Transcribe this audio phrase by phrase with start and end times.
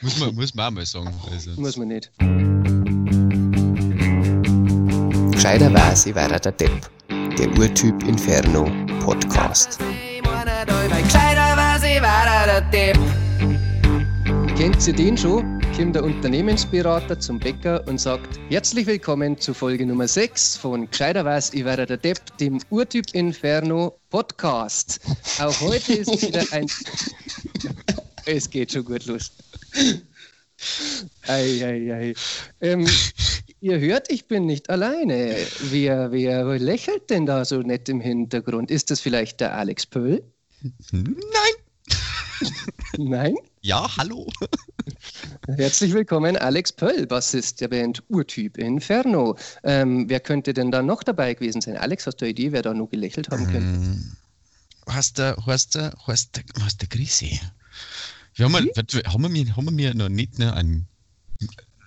[0.00, 1.14] muss, man, muss man auch mal sagen.
[1.30, 1.50] Also.
[1.60, 2.10] Muss man nicht.
[5.32, 6.90] Gescheiterweise war er der Depp.
[7.38, 8.64] Der Urtyp Inferno
[9.00, 9.78] Podcast.
[11.04, 12.98] Gescheiterweise war er der Depp.
[14.56, 15.60] Kennt ihr den schon?
[15.76, 21.56] Kommt der Unternehmensberater zum Bäcker und sagt: Herzlich willkommen zu Folge Nummer 6 von Gescheiterweise,
[21.56, 25.00] ich werde der Depp, dem Urtyp Inferno Podcast.
[25.40, 26.66] Auch heute ist wieder ein.
[28.26, 29.32] es geht schon gut los.
[31.26, 32.14] Ei, ei, ei.
[32.60, 32.86] Ähm,
[33.60, 35.36] ihr hört, ich bin nicht alleine.
[35.70, 38.70] Wer, wer lächelt denn da so nett im Hintergrund?
[38.70, 40.22] Ist das vielleicht der Alex Pöll?
[40.92, 41.12] Nein.
[42.96, 43.34] Nein?
[43.60, 44.28] Ja, hallo.
[45.46, 49.36] Herzlich willkommen, Alex Pöll, Bassist der Band Urtyp Inferno.
[49.62, 51.76] Ähm, wer könnte denn da noch dabei gewesen sein?
[51.76, 53.58] Alex, hast du eine Idee, wer da nur gelächelt haben könnte?
[53.58, 54.16] Ähm,
[54.86, 57.40] hast du, hast du, hast du, hast du Grisi?
[58.34, 58.70] Wir haben, hm?
[58.76, 60.88] haben, wir, haben wir noch nicht ne, einen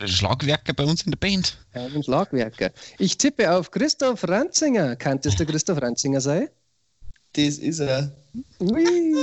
[0.05, 1.57] Schlagwerker bei uns in der Band?
[1.73, 2.71] Einen Schlagwerker.
[2.99, 4.95] Ich tippe auf Christoph Ranzinger.
[4.95, 6.49] Kanntest du Christoph Ranzinger sein?
[7.33, 8.15] Das ist er.
[8.59, 9.15] Ui.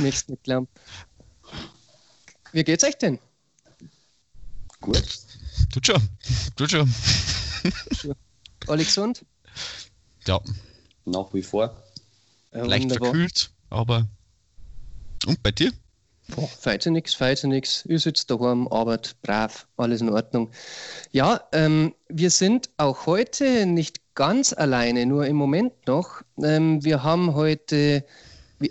[0.00, 0.68] Nichts mit glauben.
[2.52, 3.18] Wie geht's euch denn?
[4.80, 5.04] Gut.
[5.72, 6.08] Tut schon.
[6.56, 6.94] Tut schon.
[8.66, 9.24] Alle gesund?
[10.26, 10.40] Ja.
[11.04, 11.82] Nach wie vor.
[12.52, 14.08] Ja, Leicht verkühlt, aber.
[15.26, 15.72] Und bei dir?
[16.34, 17.84] Boah, feite nix, feite nix.
[17.88, 20.50] Ich sitze daheim, Arbeit, brav, alles in Ordnung.
[21.10, 26.22] Ja, ähm, wir sind auch heute nicht ganz alleine, nur im Moment noch.
[26.42, 28.04] Ähm, wir haben heute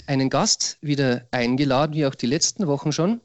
[0.06, 3.22] einen Gast wieder eingeladen, wie auch die letzten Wochen schon.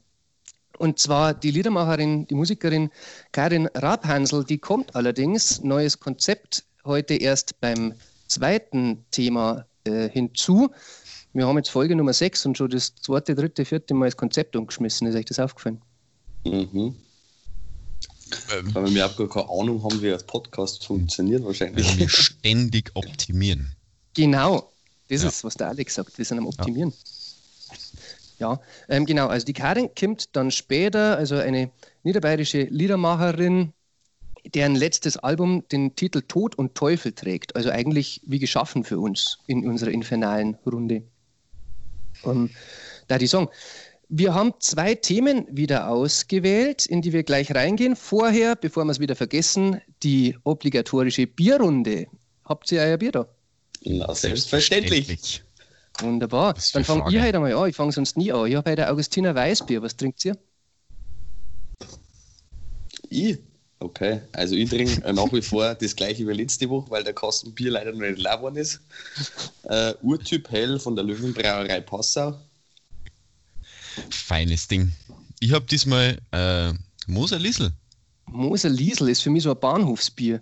[0.79, 2.89] Und zwar die Liedermacherin, die Musikerin
[3.31, 7.93] Karin Rabhansel, die kommt allerdings, neues Konzept, heute erst beim
[8.27, 10.71] zweiten Thema äh, hinzu.
[11.33, 14.55] Wir haben jetzt Folge Nummer 6 und schon das zweite, dritte, vierte Mal das Konzept
[14.55, 15.07] umgeschmissen.
[15.07, 15.81] Ist euch das aufgefallen?
[16.45, 16.95] Mhm.
[18.51, 21.97] Ähm, Weil wir auch gar keine Ahnung haben, wie das Podcast funktioniert wahrscheinlich.
[21.97, 23.75] Wir ständig optimieren.
[24.13, 24.71] Genau,
[25.09, 25.29] das ja.
[25.29, 26.17] ist, was der Alex sagt.
[26.19, 26.93] Wir sind am Optimieren.
[28.37, 29.27] Ja, ja ähm, genau.
[29.27, 31.71] Also die Karin kommt dann später, also eine
[32.03, 33.73] niederbayerische Liedermacherin,
[34.53, 37.55] deren letztes Album den Titel Tod und Teufel trägt.
[37.55, 41.03] Also eigentlich wie geschaffen für uns in unserer infernalen Runde.
[42.23, 42.49] Um,
[43.07, 43.49] da die Song.
[44.09, 47.95] Wir haben zwei Themen wieder ausgewählt, in die wir gleich reingehen.
[47.95, 52.07] Vorher, bevor wir es wieder vergessen, die obligatorische Bierrunde.
[52.45, 53.27] Habt ihr euer Bier da?
[53.85, 55.43] Na, selbstverständlich.
[55.99, 56.55] Wunderbar.
[56.73, 57.69] Dann fange ich heute mal an.
[57.69, 58.47] Ich fange sonst nie an.
[58.47, 59.81] Ich habe heute Augustiner Weißbier.
[59.81, 60.37] Was trinkt ihr?
[63.09, 63.39] Ich?
[63.83, 67.53] Okay, also ich trinke nach wie vor das gleiche wie letzte Woche, weil der Kasten
[67.53, 68.79] Bier leider noch nicht leer geworden ist.
[69.65, 72.39] Uh, Urtyp Hell von der Löwenbrauerei Passau.
[74.09, 74.93] Feines Ding.
[75.41, 76.71] Ich habe diesmal äh,
[77.07, 77.73] Moser Liesel.
[78.27, 80.41] Moser Liesel ist für mich so ein Bahnhofsbier.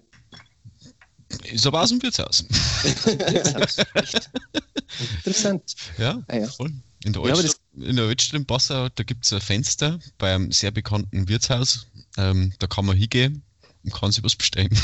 [1.46, 2.46] Ist aber aus dem Wirtshaus.
[2.48, 4.30] Wirtshaus, echt.
[5.18, 5.76] Interessant.
[5.98, 6.48] Ja, ah, ja.
[6.48, 6.72] voll.
[7.04, 10.36] In der, Altstadt, ja, in der Altstadt in Passau, da gibt es ein Fenster bei
[10.36, 11.88] einem sehr bekannten Wirtshaus.
[12.18, 13.44] Ähm, da kann man hingehen
[13.84, 14.70] und kann sich was bestellen.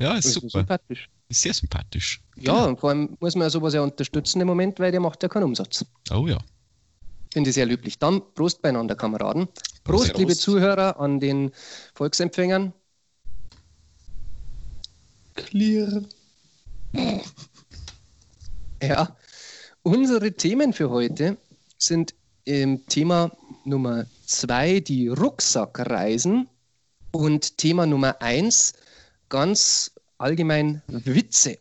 [0.00, 0.50] ja, ist, ist super.
[0.50, 1.08] Sympathisch.
[1.28, 2.20] Ist sehr sympathisch.
[2.36, 2.68] Ja, genau.
[2.68, 5.28] und vor allem muss man ja sowas ja unterstützen im Moment, weil der macht ja
[5.28, 5.84] keinen Umsatz.
[6.10, 6.38] Oh ja.
[7.32, 7.98] Finde ich sehr löblich.
[7.98, 9.48] Dann Prost beieinander, Kameraden.
[9.84, 11.52] Prost, Prost liebe Zuhörer, an den
[11.94, 12.72] Volksempfängern.
[15.34, 16.02] Clear.
[18.82, 19.16] Ja,
[19.82, 21.36] unsere Themen für heute
[21.76, 23.30] sind im Thema
[23.68, 26.48] Nummer zwei die Rucksackreisen
[27.12, 28.72] und Thema Nummer eins
[29.28, 31.58] ganz allgemein Witze.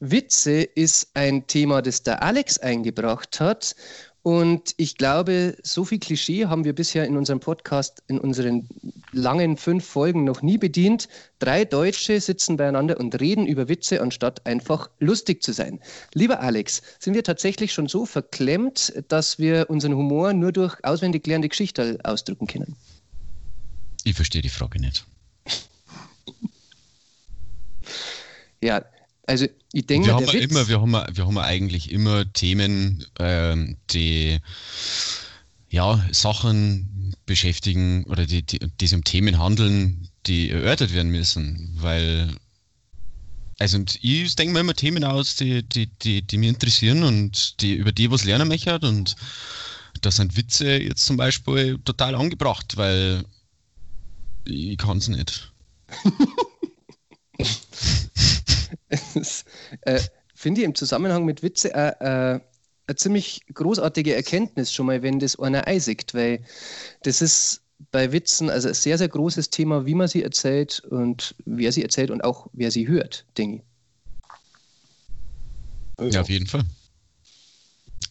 [0.00, 3.74] Witze ist ein Thema, das der Alex eingebracht hat
[4.22, 8.68] und ich glaube, so viel Klischee haben wir bisher in unserem Podcast, in unseren
[9.12, 11.08] langen fünf Folgen noch nie bedient.
[11.38, 15.80] Drei Deutsche sitzen beieinander und reden über Witze, anstatt einfach lustig zu sein.
[16.14, 21.26] Lieber Alex, sind wir tatsächlich schon so verklemmt, dass wir unseren Humor nur durch auswendig
[21.26, 22.76] lernende Geschichte ausdrücken können?
[24.04, 25.06] Ich verstehe die Frage nicht.
[28.60, 28.84] ja,
[29.28, 34.38] also ich denke, wir, haben immer, wir, haben, wir haben eigentlich immer Themen, ähm, die
[35.68, 41.76] ja, Sachen beschäftigen oder die, die, die sich um Themen handeln, die erörtert werden müssen.
[41.78, 42.34] Weil,
[43.58, 47.60] also und ich denke mir immer Themen aus, die, die, die, die mich interessieren und
[47.60, 48.78] die, über die was lernen möchte.
[48.80, 49.14] Und
[50.00, 53.26] da sind Witze jetzt zum Beispiel total angebracht, weil
[54.46, 55.52] ich kann es nicht.
[59.82, 60.00] äh,
[60.38, 62.40] Finde ich im Zusammenhang mit Witze äh, äh,
[62.86, 66.44] eine ziemlich großartige Erkenntnis schon mal, wenn das einer eisigt, weil
[67.02, 71.34] das ist bei Witzen also ein sehr, sehr großes Thema, wie man sie erzählt und
[71.44, 73.62] wer sie erzählt und auch wer sie hört, Dinge.
[76.00, 76.64] Ja, auf jeden Fall.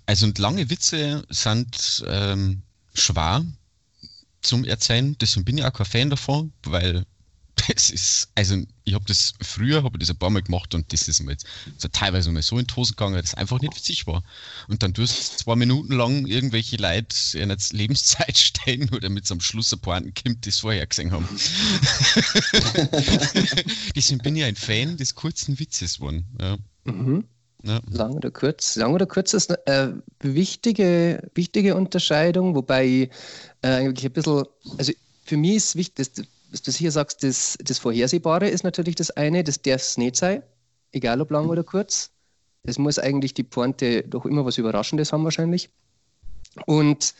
[0.05, 2.61] Also und lange Witze sind ähm,
[2.93, 3.45] schwer
[4.41, 5.17] zum Erzählen.
[5.19, 7.05] Deswegen bin ich auch kein Fan davon, weil
[7.75, 11.07] es ist, also ich habe das früher, habe das ein paar Mal gemacht und das
[11.07, 11.45] ist mir jetzt
[11.77, 14.23] so teilweise mal so in die Hose gegangen, dass es einfach nicht witzig war.
[14.67, 19.27] Und dann tust du zwei Minuten lang irgendwelche Leute in jetzt Lebenszeit stellen oder mit
[19.27, 21.27] so einem Schluss ein Pointen kommt, die es vorher gesehen haben.
[23.95, 26.25] Deswegen bin ich ein Fan des kurzen Witzes geworden.
[26.39, 26.57] Ja.
[26.85, 27.25] Mhm.
[27.63, 27.81] Ja.
[27.89, 28.75] Lang oder kurz?
[28.75, 33.09] Lang oder kurz ist eine äh, wichtige, wichtige Unterscheidung, wobei ich
[33.61, 34.43] äh, eigentlich ein bisschen,
[34.77, 34.93] also
[35.25, 36.25] für mich ist wichtig, das,
[36.57, 40.15] was du hier sagst, das, das Vorhersehbare ist natürlich das eine, das darf es nicht
[40.15, 40.41] sein,
[40.91, 42.11] egal ob lang oder kurz.
[42.63, 45.69] Es muss eigentlich die Pointe doch immer was Überraschendes haben wahrscheinlich.
[46.65, 47.13] Und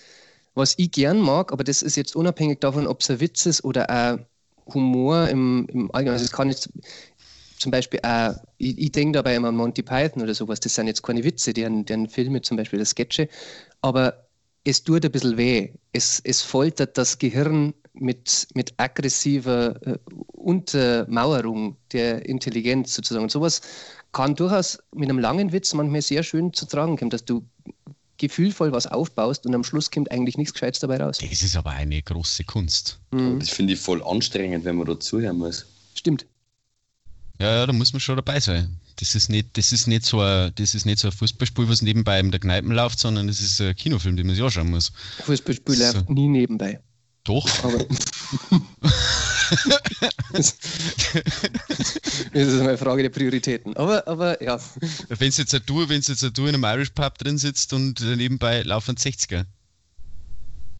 [0.55, 3.63] was ich gern mag, aber das ist jetzt unabhängig davon, ob es ein Witz ist
[3.63, 4.25] oder ein
[4.73, 6.13] Humor im, im Allgemeinen.
[6.13, 6.69] Also es kann jetzt
[7.59, 10.87] zum Beispiel auch, ich, ich denke dabei immer an Monty Python oder sowas, das sind
[10.87, 13.29] jetzt keine Witze, deren, deren Filme zum Beispiel, das Sketche,
[13.81, 14.26] aber
[14.67, 15.69] es tut ein bisschen weh.
[15.93, 19.97] Es, es foltert das Gehirn mit, mit aggressiver äh,
[20.33, 23.23] Untermauerung der Intelligenz sozusagen.
[23.23, 23.61] Und sowas
[24.11, 27.47] kann durchaus mit einem langen Witz manchmal sehr schön zu tragen kommen, dass du
[28.17, 31.19] gefühlvoll was aufbaust und am Schluss kommt eigentlich nichts Gescheites dabei raus.
[31.19, 32.99] Das ist aber eine große Kunst.
[33.11, 33.39] Mhm.
[33.39, 35.65] Das finde ich voll anstrengend, wenn man da zuhören muss.
[35.93, 36.25] Stimmt.
[37.39, 38.79] Ja, ja, da muss man schon dabei sein.
[38.99, 41.81] Das ist nicht, das ist nicht so ein, das ist nicht so ein Fußballspiel, was
[41.81, 44.91] nebenbei in der Kneipe läuft, sondern das ist ein Kinofilm, den man sich anschauen muss.
[45.23, 45.83] Fußballspiel So.
[45.83, 46.79] läuft nie nebenbei.
[47.23, 47.63] Doch.
[47.63, 47.79] Aber
[50.33, 50.55] das
[52.31, 53.75] ist eine Frage der Prioritäten.
[53.75, 54.57] Aber, aber ja,
[55.09, 58.61] Wenn es jetzt Tour, wenn jetzt Tour in einem Irish Pub drin sitzt und nebenbei
[58.61, 59.45] laufen 60er.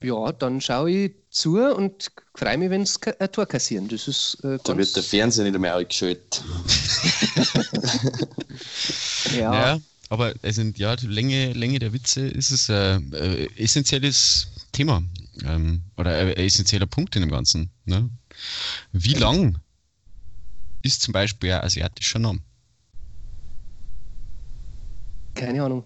[0.04, 3.88] Ja, dann schaue ich zu und freue mich, wenn es ein Tor kassieren.
[3.88, 6.44] Das ist äh, Da wird der Fernseher nicht mehr eingeschaltet.
[9.36, 9.80] ja, Ja.
[10.10, 15.04] aber also, ja, die Länge, Länge der Witze ist es ein äh, essentielles Thema
[15.44, 17.70] ähm, oder ein essentieller Punkt in dem Ganzen.
[17.86, 18.10] Ne?
[18.92, 19.60] Wie lang
[20.84, 22.40] ist zum Beispiel ein asiatischer Name?
[25.38, 25.84] keine Ahnung.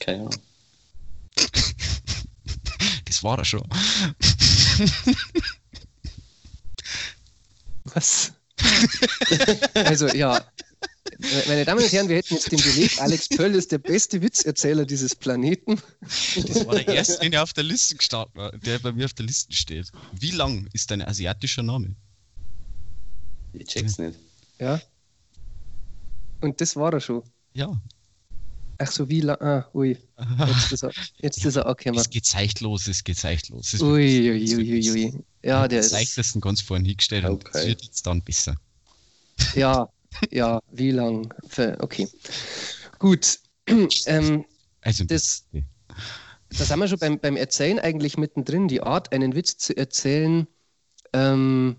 [0.00, 0.34] Keine Ahnung.
[3.20, 3.68] Das war er schon.
[7.84, 8.32] Was?
[9.74, 10.42] also ja,
[11.46, 14.86] meine Damen und Herren, wir hätten jetzt den Beleg, Alex Pöll ist der beste Witzerzähler
[14.86, 15.82] dieses Planeten.
[16.00, 19.12] Das war der erste, den er auf der Liste gestartet war, der bei mir auf
[19.12, 19.92] der Liste steht.
[20.12, 21.94] Wie lang ist dein asiatischer Name?
[23.52, 24.18] Ich check's nicht.
[24.58, 24.80] Ja.
[26.40, 27.22] Und das war er schon.
[27.52, 27.78] Ja.
[28.82, 29.36] Ach so, wie lang?
[29.42, 29.98] Ah, ui.
[30.46, 31.98] Jetzt ist er, jetzt ist er angekommen.
[31.98, 33.22] Es geht zeitlos, es geht.
[33.22, 35.24] Es Ui, ui, ui, ui, ui.
[35.42, 35.92] Ja, der das ist.
[35.92, 37.68] leichtesten ganz vorhin hingestellt und es Okay.
[37.68, 38.56] wird jetzt dann besser.
[39.54, 39.86] Ja,
[40.30, 41.32] ja, wie lang?
[41.80, 42.08] Okay.
[42.98, 43.38] Gut.
[44.06, 44.46] ähm,
[44.80, 48.66] Also das, da sind wir schon beim, beim Erzählen eigentlich mittendrin.
[48.66, 50.46] Die Art, einen Witz zu erzählen.
[51.12, 51.76] Ähm,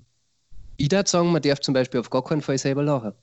[0.77, 3.13] ich würde sagen, man darf zum Beispiel auf gar keinen Fall selber lachen.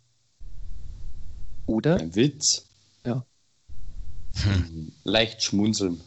[1.67, 1.97] Oder?
[2.01, 2.65] Ein Witz.
[3.07, 3.25] Ja.
[5.05, 6.01] Leicht schmunzeln.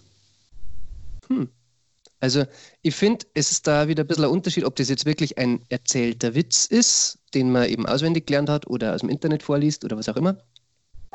[2.21, 2.45] Also,
[2.83, 5.61] ich finde, es ist da wieder ein bisschen ein Unterschied, ob das jetzt wirklich ein
[5.69, 9.97] erzählter Witz ist, den man eben auswendig gelernt hat oder aus dem Internet vorliest oder
[9.97, 10.38] was auch immer.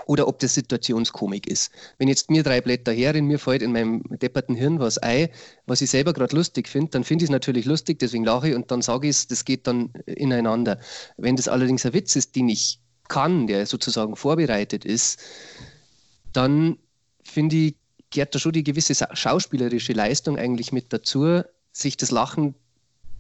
[0.07, 1.71] Oder ob das Situationskomik ist.
[1.99, 5.29] Wenn jetzt mir drei Blätter her in mir fällt in meinem depperten Hirn was ein,
[5.67, 8.55] was ich selber gerade lustig finde, dann finde ich es natürlich lustig, deswegen lache ich
[8.55, 10.79] und dann sage ich es, das geht dann ineinander.
[11.17, 15.21] Wenn das allerdings ein Witz ist, den ich kann, der sozusagen vorbereitet ist,
[16.33, 16.79] dann
[17.37, 17.75] finde ich,
[18.11, 22.55] gehört da schon die gewisse schauspielerische Leistung eigentlich mit dazu, sich das Lachen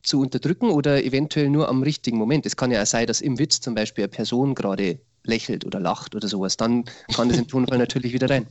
[0.03, 2.47] zu unterdrücken oder eventuell nur am richtigen Moment.
[2.47, 5.81] Es kann ja auch sein, dass im Witz zum Beispiel eine Person gerade lächelt oder
[5.81, 6.57] lacht oder sowas.
[6.57, 8.47] Dann kann das im Tonfall natürlich wieder rein.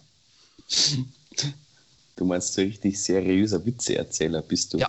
[2.16, 4.78] Du meinst so richtig seriöser Witzeerzähler bist du?
[4.78, 4.88] Ja.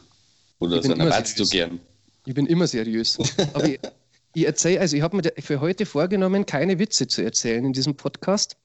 [0.58, 1.80] Oder so einer warst du gern?
[2.26, 3.18] Ich bin immer seriös.
[3.54, 3.80] Aber ich,
[4.34, 7.94] ich erzähle, also ich habe mir für heute vorgenommen, keine Witze zu erzählen in diesem
[7.94, 8.58] Podcast,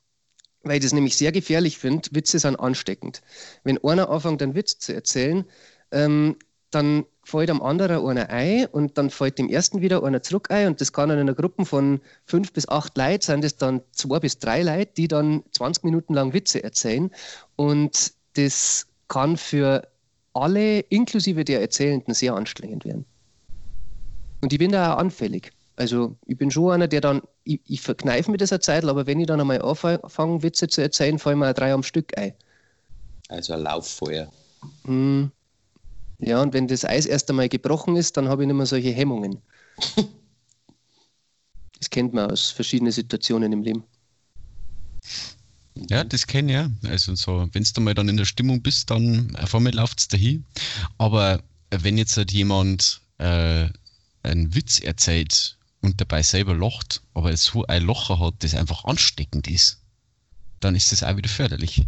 [0.63, 2.10] weil ich das nämlich sehr gefährlich finde.
[2.12, 3.22] Witze sind ansteckend.
[3.63, 5.46] Wenn einer anfängt, einen Witz zu erzählen,
[5.91, 6.38] ähm,
[6.70, 10.68] dann fällt am anderen einer ein und dann fällt dem ersten wieder einer zurück ein
[10.68, 14.20] und das kann in einer Gruppe von fünf bis acht Leuten sind es dann zwei
[14.20, 17.12] bis drei Leute, die dann 20 Minuten lang Witze erzählen
[17.58, 19.88] und das kann für
[20.34, 23.06] alle, inklusive der Erzählenden, sehr anstrengend werden.
[24.41, 25.51] Und ich bin da auch anfällig.
[25.81, 29.07] Also ich bin schon einer, der dann ich, ich verkneife mir das eine Zeit, aber
[29.07, 32.33] wenn ich dann einmal anfange, Witze zu erzählen, fallen mir drei am Stück ein.
[33.29, 34.31] Also ein Lauffeuer.
[34.85, 35.31] Hm.
[36.19, 38.91] Ja, und wenn das Eis erst einmal gebrochen ist, dann habe ich nicht mehr solche
[38.91, 39.41] Hemmungen.
[41.79, 43.83] das kennt man aus verschiedenen Situationen im Leben.
[45.89, 46.69] Ja, das kenne ich ja.
[46.91, 50.07] Also so, wenn du mal dann in der Stimmung bist, dann auf einmal läuft es
[50.09, 50.45] dahin.
[51.00, 53.67] Aber wenn jetzt halt jemand äh,
[54.21, 59.47] einen Witz erzählt und dabei selber lacht, aber so ein Locher hat, das einfach ansteckend
[59.47, 59.81] ist,
[60.59, 61.85] dann ist das auch wieder förderlich.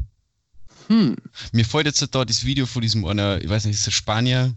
[0.88, 1.16] Hm.
[1.52, 4.54] Mir fällt jetzt da das Video von diesem einer, ich weiß nicht, ist der Spanier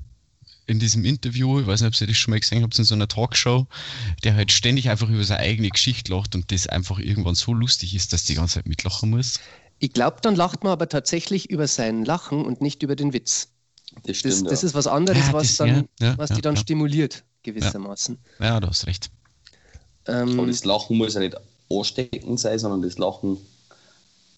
[0.66, 2.94] in diesem Interview, ich weiß nicht, ob ihr das schon mal gesehen habt, in so
[2.94, 3.66] einer Talkshow,
[4.24, 7.94] der halt ständig einfach über seine eigene Geschichte lacht und das einfach irgendwann so lustig
[7.94, 9.38] ist, dass die ganze Zeit mitlachen muss.
[9.78, 13.48] Ich glaube, dann lacht man aber tatsächlich über sein Lachen und nicht über den Witz.
[14.04, 16.56] Das, stimmt, das, das ist was anderes, ja, was, das, dann, ja, was die dann
[16.56, 18.18] stimuliert, gewissermaßen.
[18.40, 19.10] Ja, du hast recht.
[20.08, 21.36] Ähm, aber das Lachen muss ja nicht
[21.70, 23.38] ansteckend sein, sondern das Lachen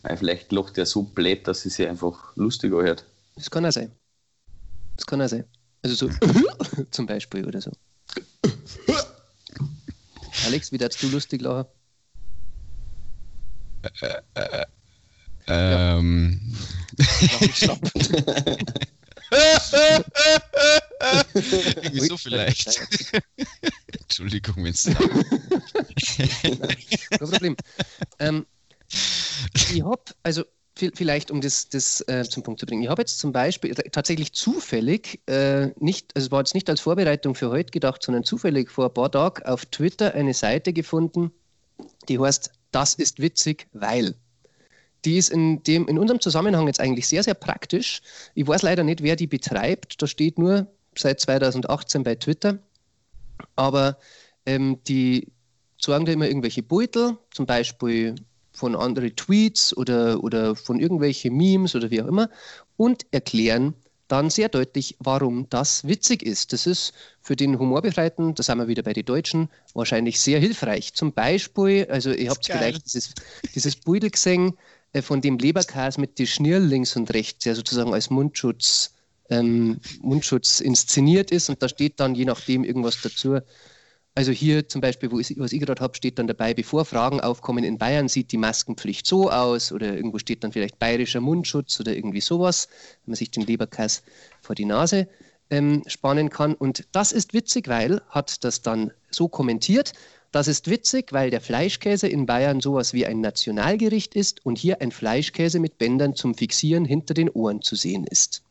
[0.02, 3.04] weil vielleicht lacht er so blöd, dass es sich einfach lustig anhört.
[3.34, 3.92] Das kann er sein.
[4.96, 5.44] Das kann er sein.
[5.82, 6.08] Also so
[6.90, 7.70] zum Beispiel oder so.
[10.46, 11.66] Alex, wie darfst du lustig lachen?
[13.82, 13.88] Äh,
[14.34, 14.66] äh, äh,
[15.46, 16.54] ähm.
[21.82, 22.80] Irgendwie so vielleicht.
[24.18, 24.84] Entschuldigung, wenn es.
[27.10, 27.56] Kein Problem.
[28.18, 28.46] Ähm,
[29.54, 30.42] ich habe, also
[30.74, 32.82] vielleicht um das, das äh, zum Punkt zu bringen.
[32.82, 36.80] Ich habe jetzt zum Beispiel tatsächlich zufällig, äh, nicht, also es war jetzt nicht als
[36.80, 41.30] Vorbereitung für heute gedacht, sondern zufällig vor ein paar Tagen auf Twitter eine Seite gefunden,
[42.08, 44.16] die heißt Das ist witzig, weil.
[45.04, 48.02] Die ist in, dem, in unserem Zusammenhang jetzt eigentlich sehr, sehr praktisch.
[48.34, 50.02] Ich weiß leider nicht, wer die betreibt.
[50.02, 52.58] Da steht nur seit 2018 bei Twitter.
[53.56, 53.98] Aber
[54.46, 55.28] ähm, die
[55.78, 58.14] sorgen da immer irgendwelche Beutel, zum Beispiel
[58.52, 62.28] von anderen Tweets oder, oder von irgendwelchen Memes oder wie auch immer
[62.76, 63.74] und erklären
[64.08, 66.52] dann sehr deutlich, warum das witzig ist.
[66.52, 70.94] Das ist für den Humorbefreiten, da sind wir wieder bei den Deutschen, wahrscheinlich sehr hilfreich.
[70.94, 73.14] Zum Beispiel, also ihr habt vielleicht dieses,
[73.54, 74.54] dieses Beutel gesehen
[74.92, 78.94] äh, von dem Leberkas mit den Schnirl links und rechts, der sozusagen als Mundschutz,
[79.30, 83.38] ähm, Mundschutz inszeniert ist und da steht dann je nachdem irgendwas dazu,
[84.18, 87.20] also hier zum Beispiel, wo ich, was ich gerade habe, steht dann dabei, bevor Fragen
[87.20, 91.78] aufkommen, in Bayern sieht die Maskenpflicht so aus oder irgendwo steht dann vielleicht bayerischer Mundschutz
[91.78, 92.66] oder irgendwie sowas,
[93.04, 94.02] wenn man sich den Leberkass
[94.40, 95.06] vor die Nase
[95.50, 96.54] ähm, spannen kann.
[96.54, 99.92] Und das ist witzig, weil, hat das dann so kommentiert,
[100.32, 104.80] das ist witzig, weil der Fleischkäse in Bayern sowas wie ein Nationalgericht ist und hier
[104.82, 108.42] ein Fleischkäse mit Bändern zum Fixieren hinter den Ohren zu sehen ist.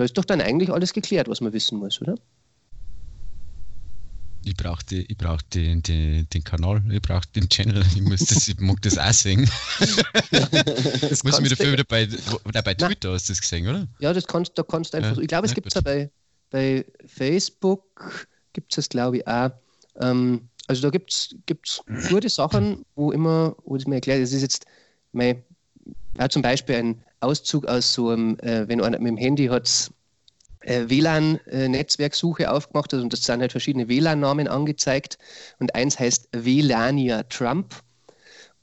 [0.00, 2.14] Da ist doch dann eigentlich alles geklärt, was man wissen muss, oder?
[4.42, 8.48] ich brauche ich brauch den, den, den Kanal, ich brauche den Channel, ich, muss das,
[8.48, 9.44] ich mag das auch sehen.
[10.30, 12.08] das muss ich mir dafür wieder bei,
[12.46, 13.86] oder bei Twitter hast du das gesehen, oder?
[13.98, 15.82] Ja, das kannst, da kannst du einfach, ja, ich glaube, es ja, gibt es ja
[15.82, 16.10] bei,
[16.48, 19.50] bei Facebook, gibt es glaube ich auch.
[20.00, 24.40] Ähm, also da gibt es gute Sachen, wo immer, wo es mir erklärt, das ist
[24.40, 24.64] jetzt,
[25.12, 25.44] mein,
[26.16, 29.90] ja, zum Beispiel ein Auszug aus so einem, äh, wenn einer mit dem Handy hat,
[30.60, 35.18] äh, WLAN-Netzwerksuche aufgemacht hat und das sind halt verschiedene WLAN-Namen angezeigt
[35.58, 37.74] und eins heißt WLANia Trump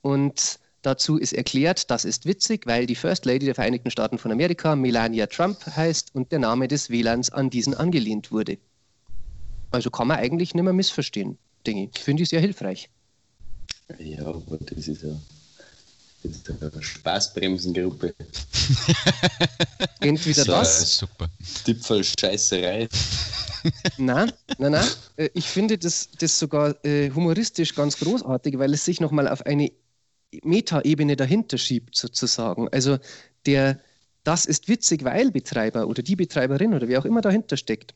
[0.02, 4.32] und dazu ist erklärt, das ist witzig, weil die First Lady der Vereinigten Staaten von
[4.32, 8.58] Amerika Melania Trump heißt und der Name des WLANs an diesen angelehnt wurde.
[9.72, 12.04] Also kann man eigentlich nicht mehr missverstehen, denke ich.
[12.04, 12.90] Finde ich sehr hilfreich.
[14.00, 15.10] Ja, aber das ist ja
[16.80, 18.14] Spaßbremsengruppe.
[20.00, 20.98] Entweder so, das.
[20.98, 21.28] Super.
[21.64, 22.88] Tipfel Scheißerei.
[23.98, 24.88] nein, nein, nein.
[25.18, 29.46] Äh, ich finde das, das sogar äh, humoristisch ganz großartig, weil es sich nochmal auf
[29.46, 29.72] eine
[30.44, 32.68] Metaebene dahinter schiebt, sozusagen.
[32.70, 32.98] Also
[33.46, 33.80] der
[34.24, 37.96] Das ist witzig, weil Betreiber oder die Betreiberin oder wer auch immer dahinter steckt,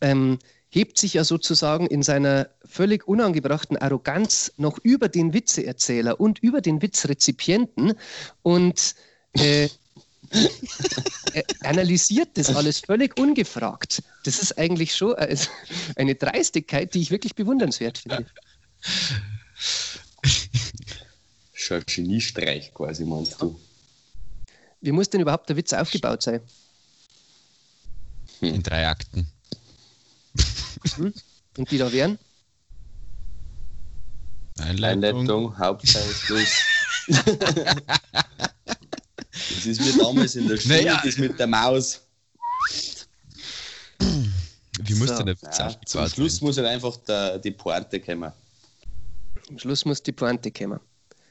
[0.00, 0.38] ähm,
[0.74, 6.60] hebt sich ja sozusagen in seiner völlig unangebrachten Arroganz noch über den Witzeerzähler und über
[6.60, 7.94] den Witzrezipienten
[8.42, 8.96] und
[9.34, 9.68] äh,
[11.60, 14.02] analysiert das alles völlig ungefragt.
[14.24, 18.26] Das ist eigentlich schon eine Dreistigkeit, die ich wirklich bewundernswert finde.
[21.52, 23.60] Schon ein Geniestreich quasi, meinst du?
[24.80, 26.40] Wie muss denn überhaupt der Witz aufgebaut sein?
[28.40, 29.28] In drei Akten.
[30.96, 31.12] Hm?
[31.56, 32.18] Und die da wären?
[34.58, 36.52] Einleitung, Einleitung Hauptteil, Schluss.
[39.32, 41.00] das ist wie damals in der Schule, naja.
[41.04, 42.00] das mit der Maus.
[43.98, 45.22] Wie muss so.
[45.22, 48.32] denn der ja, Zum Schluss muss halt einfach der, die Pointe kommen.
[49.48, 50.80] Am Schluss muss die Pointe kommen.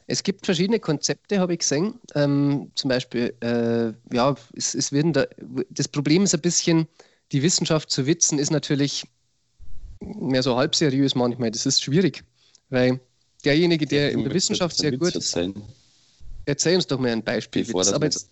[0.07, 1.95] Es gibt verschiedene Konzepte, habe ich gesehen.
[2.13, 5.25] Ähm, zum Beispiel, äh, ja, es, es werden da,
[5.69, 6.88] das Problem ist ein bisschen,
[7.31, 9.05] die Wissenschaft zu witzen ist natürlich
[10.03, 11.51] mehr so halb seriös manchmal.
[11.51, 12.24] Das ist schwierig,
[12.69, 13.00] weil
[13.43, 15.38] derjenige, der in der Wissenschaft sehr gut ist,
[16.45, 17.63] erzähl uns doch mal ein Beispiel.
[17.65, 18.29] Bevor Witz, aber jetzt,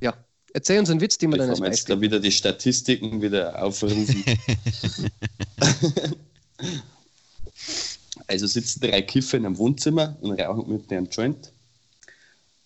[0.00, 0.14] ja,
[0.52, 1.96] erzähl uns einen Witz, den wir dann als wir jetzt Beispiel.
[1.96, 4.24] da wieder die Statistiken wieder aufrufen.
[8.26, 11.52] also sitzen drei Kiffer in einem Wohnzimmer und rauchen mit einem Joint.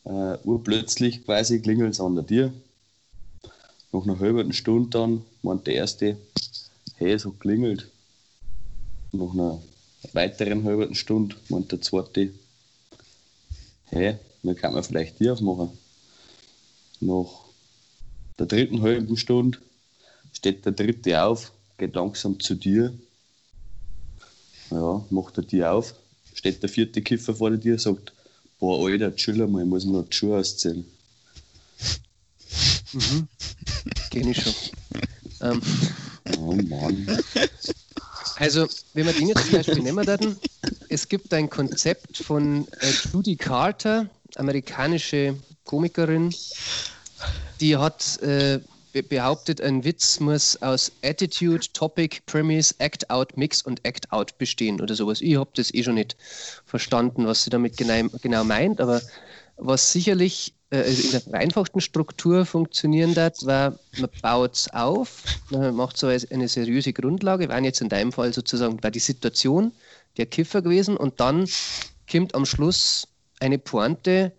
[0.04, 2.52] Äh, urplötzlich quasi klingelt es an der Tür.
[3.92, 6.16] Nach einer halben Stunde dann meint der Erste,
[6.96, 7.90] hey, es hat klingelt.
[9.16, 9.62] Nach einer
[10.12, 12.32] weiteren halben Stunde meint der Zweite,
[13.86, 15.70] hey, wir kann man vielleicht die aufmachen.
[17.00, 17.26] Nach
[18.38, 19.58] der dritten halben Stunde
[20.32, 22.92] steht der Dritte auf, geht langsam zu dir.
[24.70, 25.94] Ja, macht er die auf,
[26.34, 28.12] steht der vierte Kiffer vor der Tür, sagt,
[28.58, 30.84] boah, Alter, chill mal, ich muss mir noch die Schuhe ausziehen.
[32.92, 33.28] Mhm.
[34.10, 34.54] Kenn ich schon.
[35.40, 35.62] ähm,
[36.38, 37.06] Oh Mann.
[38.38, 40.36] Also, wenn wir den jetzt zum Beispiel nehmen würden,
[40.88, 46.34] es gibt ein Konzept von äh, Judy Carter, amerikanische Komikerin,
[47.60, 48.60] die hat äh,
[48.92, 54.36] be behauptet, ein Witz muss aus Attitude, Topic, Premise, Act Out, Mix und Act Out
[54.38, 55.20] bestehen oder sowas.
[55.20, 56.16] Ich habe das eh schon nicht
[56.64, 59.00] verstanden, was sie damit genau, genau meint, aber
[59.56, 65.96] was sicherlich also in der vereinfachten Struktur funktionieren wird, war, man baut es auf, macht
[65.96, 69.72] so eine seriöse Grundlage, waren jetzt in deinem Fall sozusagen war die Situation
[70.16, 71.48] der Kiffer gewesen und dann
[72.10, 73.08] kommt am Schluss
[73.40, 74.32] eine Pointe,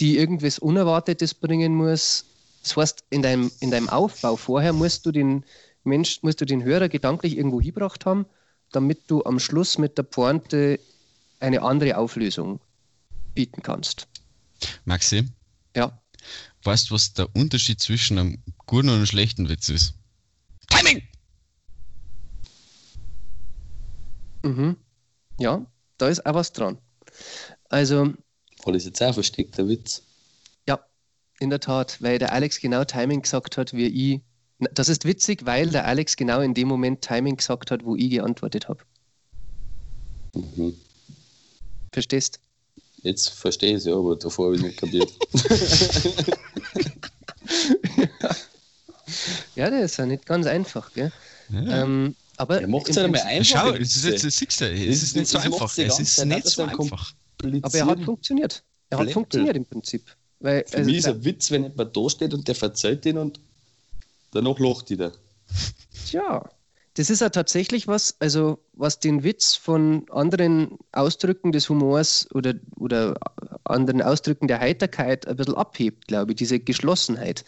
[0.00, 2.24] die irgendwas Unerwartetes bringen muss.
[2.62, 5.44] Das heißt, in deinem, in deinem Aufbau vorher musst du den
[5.84, 8.26] Mensch, musst du den Hörer gedanklich irgendwo hingebracht haben,
[8.72, 10.80] damit du am Schluss mit der Pointe
[11.40, 12.60] eine andere Auflösung
[13.34, 14.08] bieten kannst.
[14.84, 15.24] Maxi,
[15.76, 16.00] Ja.
[16.62, 19.94] weißt du, was der Unterschied zwischen einem guten und einem schlechten Witz ist?
[20.68, 21.02] Timing!
[24.42, 24.76] Mhm.
[25.38, 25.64] Ja,
[25.98, 26.78] da ist auch was dran.
[27.70, 28.12] Also,
[28.62, 30.02] Voll ist jetzt auch ein versteckter Witz.
[30.68, 30.78] ja,
[31.40, 34.20] in der Tat, weil der Alex genau Timing gesagt hat, wie ich.
[34.72, 38.10] Das ist witzig, weil der Alex genau in dem Moment Timing gesagt hat, wo ich
[38.10, 38.80] geantwortet habe.
[40.34, 40.74] Mhm.
[41.92, 42.40] Verstehst?
[43.04, 45.08] Jetzt verstehe ich es ja, aber davor habe ich nicht kapiert.
[49.54, 51.12] Ja, das ist ja nicht ganz einfach, gell?
[51.50, 51.82] Ja.
[51.82, 53.72] Ähm, aber Er macht es im halt einmal Prinzip- einfach.
[53.76, 55.78] Schau, es ist jetzt, siehst du, es ist nicht so einfach.
[55.78, 57.12] Es ist nicht so einfach.
[57.62, 58.62] aber er hat funktioniert.
[58.90, 60.04] Er hat funktioniert im Prinzip.
[60.40, 63.18] Weil, Für also, mich ist ein Witz, wenn jemand da steht und der verzeiht ihn
[63.18, 63.38] und
[64.32, 65.12] danach lacht wieder.
[66.06, 66.48] Tja,
[66.94, 72.54] das ist ja tatsächlich was, also was den Witz von anderen Ausdrücken des Humors oder,
[72.76, 73.16] oder
[73.64, 77.44] anderen Ausdrücken der Heiterkeit ein bisschen abhebt, glaube ich, diese Geschlossenheit.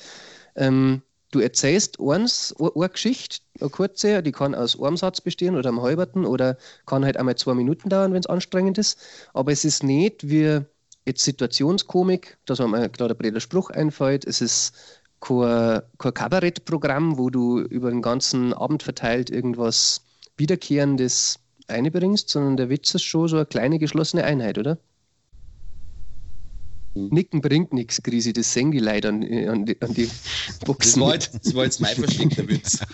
[0.57, 5.69] Ähm, du erzählst eins, eine Geschichte, eine kurze, die kann aus einem Satz bestehen oder
[5.69, 8.99] einem halberten oder kann halt einmal zwei Minuten dauern, wenn es anstrengend ist.
[9.33, 10.63] Aber es ist nicht wie
[11.05, 14.27] jetzt Situationskomik, dass gerade ein blöder Spruch einfällt.
[14.27, 14.75] Es ist
[15.21, 20.03] kein, kein Kabarettprogramm, wo du über den ganzen Abend verteilt irgendwas
[20.37, 24.79] Wiederkehrendes einbringst, sondern der Witz ist schon so eine kleine geschlossene Einheit, oder?
[26.95, 27.09] Hm.
[27.09, 31.03] Nicken bringt nichts, Grisi, das sehen die Leute an, an, die, an die Das Boxen.
[31.03, 32.79] war, jetzt, das war jetzt mein versteckter Witz.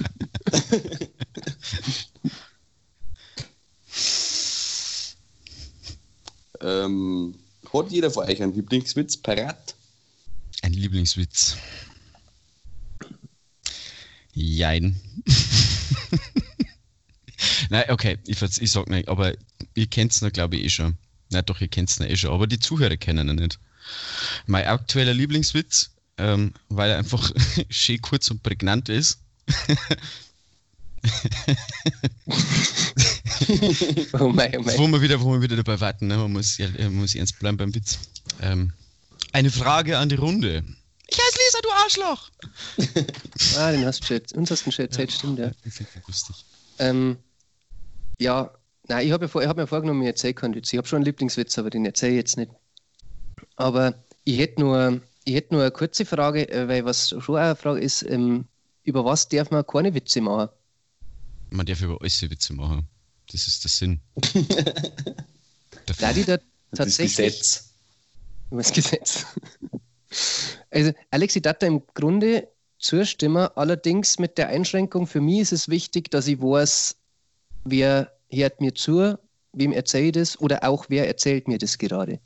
[6.61, 7.35] ähm,
[7.73, 9.75] hat jeder von euch einen Lieblingswitz parat?
[10.63, 11.57] Ein Lieblingswitz.
[14.33, 15.01] Jein.
[17.71, 19.35] Nein, okay, ich, ich sag nicht, aber
[19.75, 20.97] ihr kennt es noch, glaube ich, eh schon.
[21.31, 23.59] Na doch, ihr kennt es noch eh schon, aber die Zuhörer kennen ihn nicht.
[24.47, 27.33] Mein aktueller Lieblingswitz, ähm, weil er einfach
[27.69, 29.19] schön kurz und prägnant ist.
[34.13, 34.79] Oh mein, oh mein.
[34.79, 36.17] Wo wir wieder, wo wir wieder dabei warten, ne?
[36.17, 37.99] man, muss, ja, man muss ernst bleiben beim Witz.
[38.41, 38.73] Ähm,
[39.33, 40.65] eine Frage an die Runde.
[41.13, 42.31] Ich heiße Lisa, du Arschloch!
[43.59, 45.51] Ah, den hast du schon, jetzt- uns hast du schon erzählt, stimmt, ja.
[45.63, 46.45] Finde das lustig.
[46.79, 47.19] Ähm,
[48.19, 48.51] ja,
[48.89, 50.73] nein, ich habe ja hab mir vorgenommen, ich erzähle keinen Witz.
[50.73, 52.51] Ich habe schon einen Lieblingswitz, aber den erzähle ich jetzt nicht.
[53.57, 53.95] Aber
[54.25, 57.81] ich hätte nur, ich hätte nur eine kurze Frage, äh, weil was schon eine Frage
[57.81, 58.47] ist, ähm,
[58.85, 60.49] über was darf man keine Witze machen?
[61.51, 62.89] Man darf über alles Witze machen.
[63.31, 64.01] Das ist der Sinn.
[65.99, 66.45] Da die da Das
[66.79, 67.71] tatsächlich Gesetz.
[68.51, 69.27] über das Gesetz.
[70.71, 72.49] Also, Alex, ich darf da im Grunde
[72.79, 76.97] zustimmen, allerdings mit der Einschränkung, für mich ist es wichtig, dass ich weiß,
[77.65, 79.17] wer hört mir zu
[79.53, 82.21] wem erzähle ich das oder auch wer erzählt mir das gerade.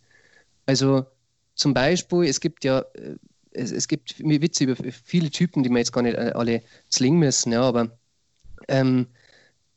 [0.66, 1.06] Also
[1.54, 3.16] zum Beispiel, es gibt ja, äh,
[3.52, 7.52] es, es gibt Witze über viele Typen, die wir jetzt gar nicht alle slingen müssen,
[7.52, 7.90] ja, aber
[8.68, 9.06] ähm,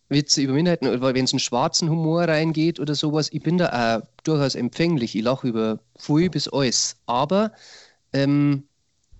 [0.09, 3.99] Witze über Minderheiten, oder wenn es einen schwarzen Humor reingeht oder sowas, ich bin da
[3.99, 5.15] auch durchaus empfänglich.
[5.15, 6.97] Ich lache über viel bis alles.
[7.05, 7.51] Aber
[8.13, 8.63] ähm,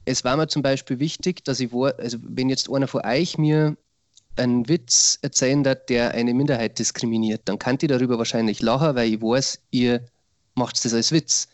[0.05, 3.37] es war mir zum Beispiel wichtig, dass ich, war, also wenn jetzt einer von euch
[3.37, 3.77] mir
[4.35, 9.13] einen Witz erzählen hat, der eine Minderheit diskriminiert, dann kann ich darüber wahrscheinlich lachen, weil
[9.13, 10.05] ich weiß, ihr
[10.55, 11.47] macht das als Witz.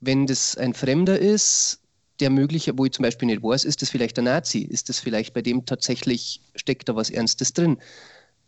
[0.00, 1.80] Wenn das ein Fremder ist,
[2.20, 4.60] der mögliche, wo ich zum Beispiel nicht weiß, ist das vielleicht ein Nazi?
[4.60, 7.78] Ist das vielleicht bei dem tatsächlich, steckt da was Ernstes drin?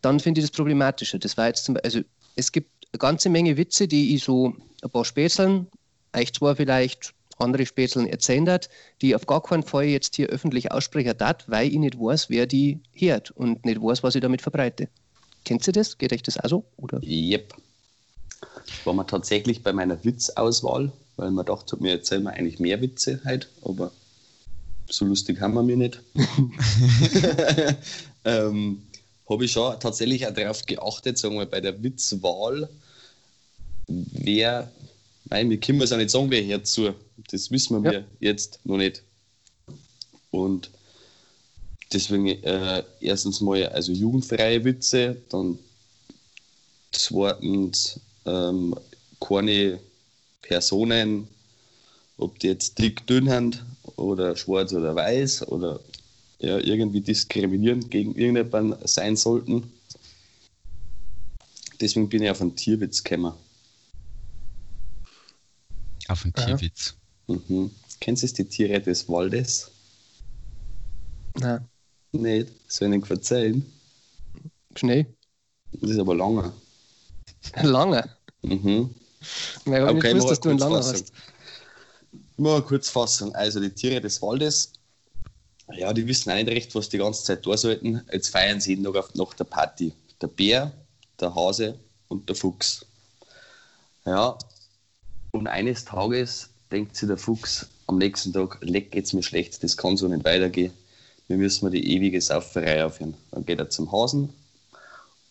[0.03, 1.19] Dann finde ich das problematischer.
[1.19, 4.55] Das war jetzt zum Beispiel, also es gibt eine ganze Menge Witze, die ich so
[4.83, 5.67] ein paar Spätzeln,
[6.15, 8.68] euch zwar vielleicht andere Spätzeln erzählt hat,
[9.03, 12.46] die auf gar keinen Fall jetzt hier öffentlich aussprechen hat, weil ich nicht weiß, wer
[12.46, 14.88] die hört und nicht weiß, was ich damit verbreite.
[15.44, 15.99] Kennt ihr das?
[15.99, 16.64] Geht euch das auch so?
[16.77, 17.01] Oder?
[17.03, 17.55] Yep.
[18.85, 23.20] War man tatsächlich bei meiner Witzauswahl, weil man dachte, mir erzählen wir eigentlich mehr Witze
[23.25, 23.92] halt, aber
[24.88, 26.03] so lustig haben wir mir nicht.
[28.25, 28.83] ähm,
[29.29, 32.68] Habe ich schon tatsächlich auch darauf geachtet, sagen wir bei der Witzwahl,
[33.87, 34.70] wer
[35.29, 36.95] Nein, wir können es auch nicht sagen, wer hört zu.
[37.31, 38.05] Das wissen wir ja.
[38.21, 39.03] jetzt noch nicht.
[40.31, 40.71] Und
[41.93, 45.59] deswegen äh, erstens mal also jugendfreie Witze, dann
[46.93, 48.75] zweitens ähm,
[49.21, 49.81] keine
[50.43, 51.27] Personen,
[52.19, 53.53] ob die jetzt dick, dünn haben
[53.97, 55.81] oder schwarz oder weiß oder
[56.39, 59.73] ja, irgendwie diskriminierend gegen irgendjemanden sein sollten.
[61.81, 63.33] Deswegen bin ich auf einen Tierwitz gekommen.
[66.09, 66.95] Auf einen Tierwitz.
[67.27, 67.71] Mhm.
[68.01, 69.71] Kennst du die Tiere des Waldes?
[71.38, 71.66] Nein.
[72.12, 72.49] Nicht?
[72.69, 73.64] Soll ich erzählen?
[74.75, 75.07] Schnell.
[75.73, 76.53] Das ist aber lange.
[77.62, 78.11] Lange?
[78.42, 78.95] Mhm.
[79.64, 81.12] Weil ich okay, wusste, dass du einen lange hast.
[82.37, 83.35] Mal kurz fassen.
[83.35, 84.73] Also die Tiere des Waldes,
[85.73, 88.03] ja, die wissen auch nicht recht, was die ganze Zeit da sollten.
[88.12, 89.92] Jetzt feiern sie noch auf, nach der Party.
[90.21, 90.73] Der Bär,
[91.21, 92.87] der Hase und der Fuchs.
[94.05, 94.38] Ja,
[95.37, 99.77] und eines Tages denkt sich der Fuchs am nächsten Tag, leck geht's mir schlecht, das
[99.77, 100.72] kann so nicht weitergehen.
[101.29, 103.14] Wir müssen mal die ewige Sauferei aufhören.
[103.31, 104.33] Dann geht er zum Hasen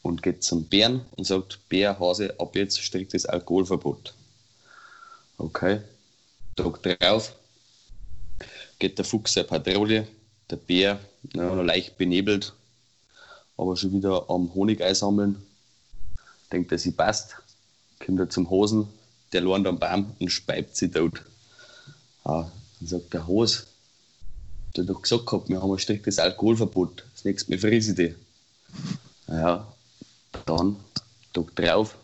[0.01, 4.13] und geht zum Bären und sagt, Bär, Hase, ab jetzt striktes Alkoholverbot.
[5.37, 5.81] Okay,
[6.55, 7.33] Tag drauf
[8.79, 10.07] geht der Fuchs eine Patrouille,
[10.49, 10.99] der Bär
[11.33, 12.53] noch leicht benebelt,
[13.57, 15.41] aber schon wieder am Honig einsammeln.
[16.51, 17.35] Denkt er, sie passt,
[18.05, 18.87] kommt er zum Hosen,
[19.35, 21.21] der lernt am Baum und speibt sich tot.
[22.23, 23.63] Ah, dann sagt der Hose,
[24.77, 27.03] der doch gesagt gehabt, wir haben ein striktes Alkoholverbot.
[27.13, 28.15] Das nächste Mal friese ich dich.
[29.27, 29.67] Ja,
[30.45, 30.77] dann,
[31.33, 31.97] Tag drauf,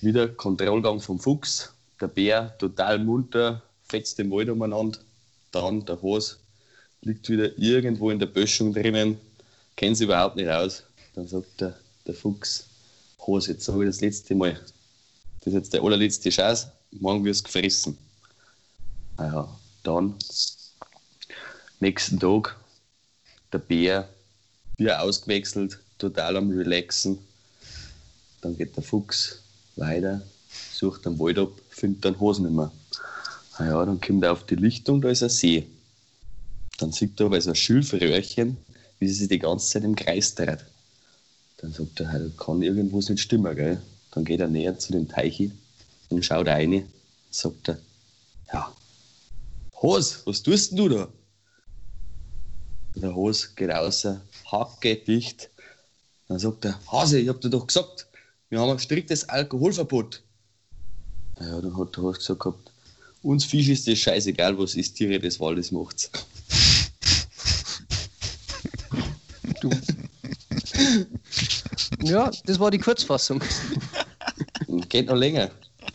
[0.00, 4.98] wieder Kontrollgang vom Fuchs, der Bär total munter, fetzt den Wald umeinander,
[5.50, 6.36] dann der Hose
[7.02, 9.18] liegt wieder irgendwo in der Böschung drinnen,
[9.76, 10.84] kennt sich überhaupt nicht aus.
[11.14, 12.68] Dann sagt der, der Fuchs,
[13.26, 14.58] Hose, jetzt sage ich das letzte Mal,
[15.44, 17.98] das ist jetzt der allerletzte Chance, morgen wirst du gefressen.
[19.18, 19.48] Naja,
[19.82, 20.14] dann,
[21.80, 22.56] nächsten Tag,
[23.52, 24.08] der Bär,
[24.76, 27.18] wieder ausgewechselt, total am Relaxen.
[28.40, 29.42] Dann geht der Fuchs
[29.74, 30.22] weiter,
[30.72, 32.70] sucht den Wald ab, findet dann Hosen nicht mehr.
[33.58, 35.66] Naja, dann kommt er auf die Lichtung, da ist ein See.
[36.78, 38.56] Dann sieht er aber so ein Schilfröhrchen,
[39.00, 40.64] wie sie sich die ganze Zeit im Kreis dreht.
[41.58, 43.82] Dann sagt er, halt, kann irgendwas nicht stimmen, gell?
[44.12, 45.52] Dann geht er näher zu dem Teichi
[46.10, 46.88] und schaut rein.
[47.30, 47.78] Sagt er,
[48.52, 48.72] ja,
[49.80, 51.08] Hos, was tust denn du da?
[52.94, 54.06] Der Hos geht raus,
[54.50, 55.50] Hacke dicht.
[56.28, 58.06] Dann sagt er, Hase, ich hab dir doch gesagt,
[58.50, 60.22] wir haben ein striktes Alkoholverbot.
[61.40, 62.70] Ja, dann hat der Hos gesagt gehabt,
[63.22, 66.10] uns Fisch ist das scheißegal, was ist Tiere des Waldes macht's.
[72.02, 73.42] Ja, das war die Kurzfassung.
[74.92, 75.50] Geht noch länger.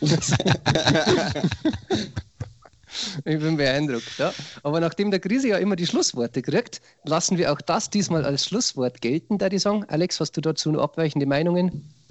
[3.24, 4.18] ich bin beeindruckt.
[4.18, 4.34] Ja.
[4.64, 8.46] Aber nachdem der Krise ja immer die Schlussworte kriegt, lassen wir auch das diesmal als
[8.46, 9.84] Schlusswort gelten, da die sagen.
[9.84, 11.94] Alex, hast du dazu noch abweichende Meinungen?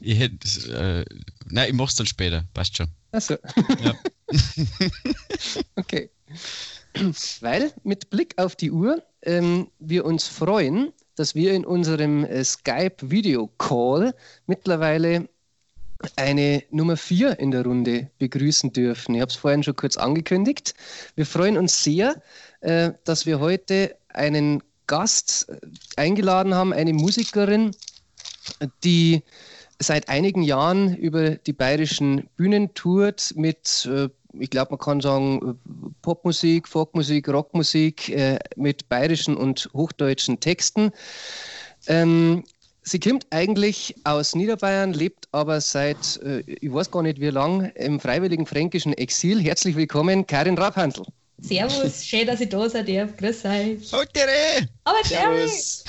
[0.00, 1.04] ich hätte, äh,
[1.48, 2.88] nein, ich mach's dann später, passt schon.
[3.12, 3.36] Achso.
[3.84, 3.94] Ja.
[5.76, 6.10] okay.
[7.38, 12.42] Weil mit Blick auf die Uhr ähm, wir uns freuen, dass wir in unserem äh,
[12.42, 14.12] Skype-Video-Call
[14.48, 15.28] mittlerweile
[16.16, 19.14] eine Nummer 4 in der Runde begrüßen dürfen.
[19.14, 20.74] Ich habe es vorhin schon kurz angekündigt.
[21.14, 22.22] Wir freuen uns sehr,
[22.60, 25.58] äh, dass wir heute einen Gast äh,
[25.96, 27.72] eingeladen haben, eine Musikerin,
[28.84, 29.22] die
[29.78, 35.58] seit einigen Jahren über die bayerischen Bühnen tourt mit, äh, ich glaube, man kann sagen,
[36.02, 40.90] Popmusik, Folkmusik, Rockmusik äh, mit bayerischen und hochdeutschen Texten.
[41.86, 42.44] Ähm,
[42.86, 47.70] sie kommt eigentlich aus Niederbayern, lebt aber seit, äh, ich weiß gar nicht wie lang,
[47.74, 49.40] im freiwilligen fränkischen Exil.
[49.40, 51.02] Herzlich willkommen, Karin Rabhandl.
[51.38, 53.16] Servus, schön, dass ich da sein darf.
[53.16, 53.92] Grüß euch.
[53.92, 54.04] Hallo,
[54.84, 55.84] Aber Servus.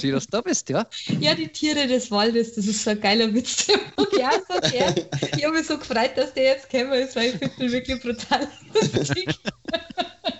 [0.00, 0.86] Schön, dass du da bist, ja.
[1.20, 3.66] Ja, die Tiere des Waldes, das ist so ein geiler Witz.
[3.66, 4.94] den mag Ich, auch so gern.
[5.36, 8.00] ich habe mich so gefreut, dass der jetzt gekommen ist, weil ich finde den wirklich
[8.02, 9.28] brutal lustig.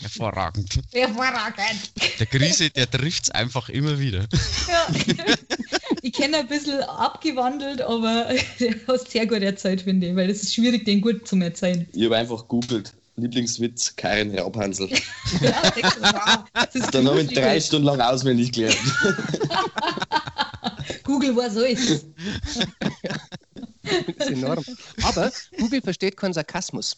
[0.00, 0.80] Hervorragend.
[0.92, 1.92] Hervorragend.
[2.18, 4.26] Der Krise, der trifft es einfach immer wieder.
[4.68, 4.86] Ja.
[6.02, 8.28] Ich kenne ein bisschen abgewandelt, aber
[8.60, 11.86] der hast sehr gut erzählt, finde ich, weil es ist schwierig, den gut zu erzählen.
[11.92, 12.92] Ich habe einfach googelt.
[13.16, 14.88] Lieblingswitz, Karin Raubhansel.
[15.40, 15.62] Ja,
[16.00, 18.78] wow, das ist Dann habe ich drei Stunden lang auswendig gelernt.
[21.04, 22.06] Google war so ist.
[24.16, 24.64] Das ist enorm.
[25.02, 26.96] Aber Google versteht keinen Sarkasmus.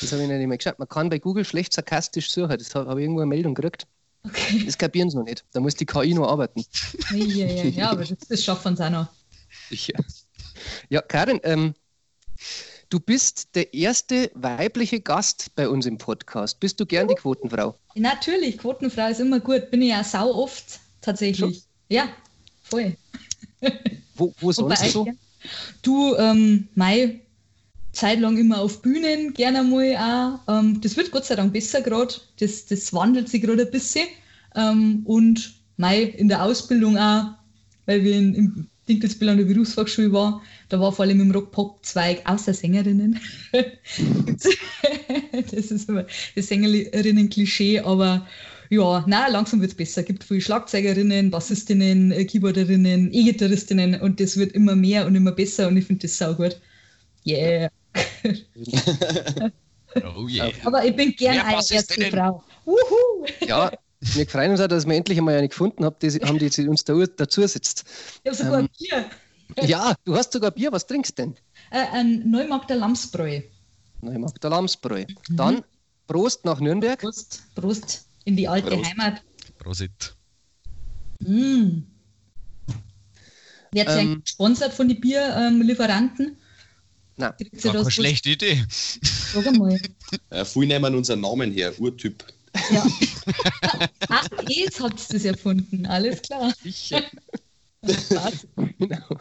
[0.00, 0.78] Das habe ich nicht mehr geschaut.
[0.78, 2.58] Man kann bei Google schlecht sarkastisch suchen.
[2.58, 3.86] Das habe hab ich irgendwo eine Meldung gekriegt.
[4.24, 4.64] Okay.
[4.64, 5.44] Das kapieren sie noch nicht.
[5.52, 6.64] Da muss die KI noch arbeiten.
[7.10, 9.08] Ja, ja, ja, aber das, schaffen sie auch noch.
[9.70, 10.00] Ja,
[10.88, 11.74] ja Karin, ähm,
[12.88, 16.58] du bist der erste weibliche Gast bei uns im Podcast.
[16.58, 17.78] Bist du gern die Quotenfrau?
[17.94, 19.70] Natürlich, Quotenfrau ist immer gut.
[19.70, 21.64] Bin ich ja sau oft tatsächlich.
[21.88, 22.08] Ja,
[22.62, 22.96] voll.
[24.16, 25.06] Wo, wo sonst so?
[25.82, 27.20] Du, ähm, Mai,
[27.94, 29.96] zeitlang immer auf Bühnen, gerne mal
[30.48, 30.60] auch.
[30.60, 32.14] Ähm, das wird Gott sei Dank besser gerade.
[32.38, 34.06] Das, das wandelt sich gerade ein bisschen.
[34.54, 37.26] Ähm, und Mai in der Ausbildung auch,
[37.86, 42.22] weil wir in, im Dinkelsbill an der Berufsfachschule waren, da war vor allem im Rock-Pop-Zweig
[42.26, 43.18] außer Sängerinnen.
[45.50, 48.26] das ist immer das Sängerinnen-Klischee, aber
[48.70, 50.02] ja, na, langsam wird es besser.
[50.02, 55.32] Es gibt viele Schlagzeugerinnen, Bassistinnen, äh, Keyboarderinnen, E-Gitarristinnen und das wird immer mehr und immer
[55.32, 56.60] besser und ich finde das saugut.
[57.26, 57.70] Yeah.
[60.16, 60.50] Oh yeah.
[60.64, 62.10] Aber ich bin gern Mehr eine.
[62.10, 62.42] Frau.
[62.64, 63.26] Wuhu!
[63.46, 66.68] Ja, wir freuen uns auch, dass wir endlich einmal eine gefunden haben, die, haben, die
[66.68, 67.84] uns da, dazu sitzt.
[68.24, 68.64] Ich habe sogar Ähm.
[68.64, 69.68] ein Bier.
[69.68, 70.72] Ja, du hast sogar Bier.
[70.72, 71.36] Was trinkst du denn?
[71.70, 73.42] Äh, ein Neumarkter Lamsbräu.
[74.02, 75.04] Der Lamsbräu.
[75.30, 75.62] Dann
[76.06, 77.00] Prost nach Nürnberg.
[77.00, 78.90] Prost, Prost in die alte Prost.
[78.90, 79.22] Heimat.
[79.58, 80.16] Prosit.
[81.20, 81.84] Mm.
[83.72, 83.98] Wird Ähm.
[83.98, 86.36] ähm, gesponsert von den Bierlieferanten?
[87.16, 88.64] Nein, sie War keine das schlechte Idee.
[88.70, 89.78] Sag einmal.
[90.30, 92.24] Äh, viele nehmen unseren Namen her, Urtyp.
[92.70, 92.86] Ja.
[94.08, 95.86] Ach, jetzt habt ihr das erfunden.
[95.86, 96.52] Alles klar.
[96.62, 97.02] sicher.
[98.78, 99.18] Genau.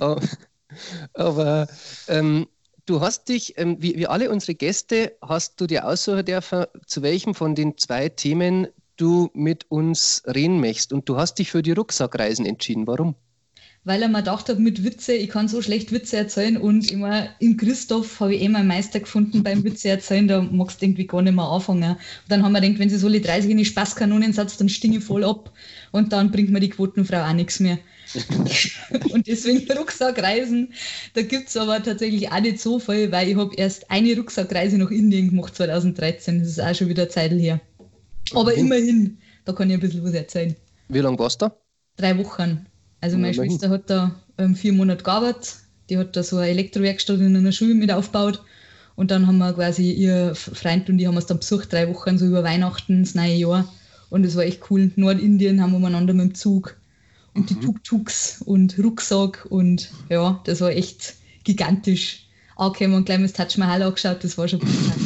[0.00, 0.20] aber
[1.14, 1.68] aber
[2.08, 2.46] ähm,
[2.86, 7.02] du hast dich, ähm, wie, wie alle unsere Gäste, hast du dir aussuchen dürfen, zu
[7.02, 10.92] welchem von den zwei Themen du mit uns reden möchtest.
[10.92, 12.86] Und du hast dich für die Rucksackreisen entschieden.
[12.86, 13.14] Warum?
[13.84, 17.30] Weil er mir gedacht hat, mit Witze, ich kann so schlecht Witze erzählen und immer
[17.38, 21.06] in Christoph habe ich eh meinen Meister gefunden beim Witze erzählen, da magst du irgendwie
[21.06, 21.92] gar nicht mehr anfangen.
[21.92, 24.68] Und dann haben wir gedacht, wenn sie so alle 30 in die Spaßkanonen setzt, dann
[24.68, 25.52] stinge ich voll ab
[25.92, 27.78] und dann bringt mir die Quotenfrau auch nichts mehr.
[29.12, 30.72] und deswegen Rucksackreisen,
[31.14, 34.78] da gibt es aber tatsächlich auch nicht so viel, weil ich habe erst eine Rucksackreise
[34.78, 37.60] nach Indien gemacht 2013, das ist auch schon wieder Zeit her.
[38.34, 40.56] Aber immerhin, da kann ich ein bisschen was erzählen
[40.88, 41.56] Wie lange warst du da?
[41.96, 42.66] drei Wochen.
[43.00, 43.34] Also meine.
[43.34, 45.56] Schwester hat da ähm, vier Monate gearbeitet.
[45.88, 48.42] Die hat da so eine Elektrowerkstatt in einer Schule mit aufgebaut.
[48.96, 52.18] Und dann haben wir quasi ihr Freund und die haben uns dann besucht, drei Wochen
[52.18, 53.72] so über Weihnachten, das neue Jahr.
[54.10, 54.90] Und es war echt cool.
[54.96, 56.76] Nordindien haben wir umeinander mit dem Zug
[57.34, 62.26] und die Tuk-Tuks und Rucksack und ja, das war echt gigantisch.
[62.56, 64.96] Angekommen und gleich mal das Taj Mahal angeschaut, das war schon brutal.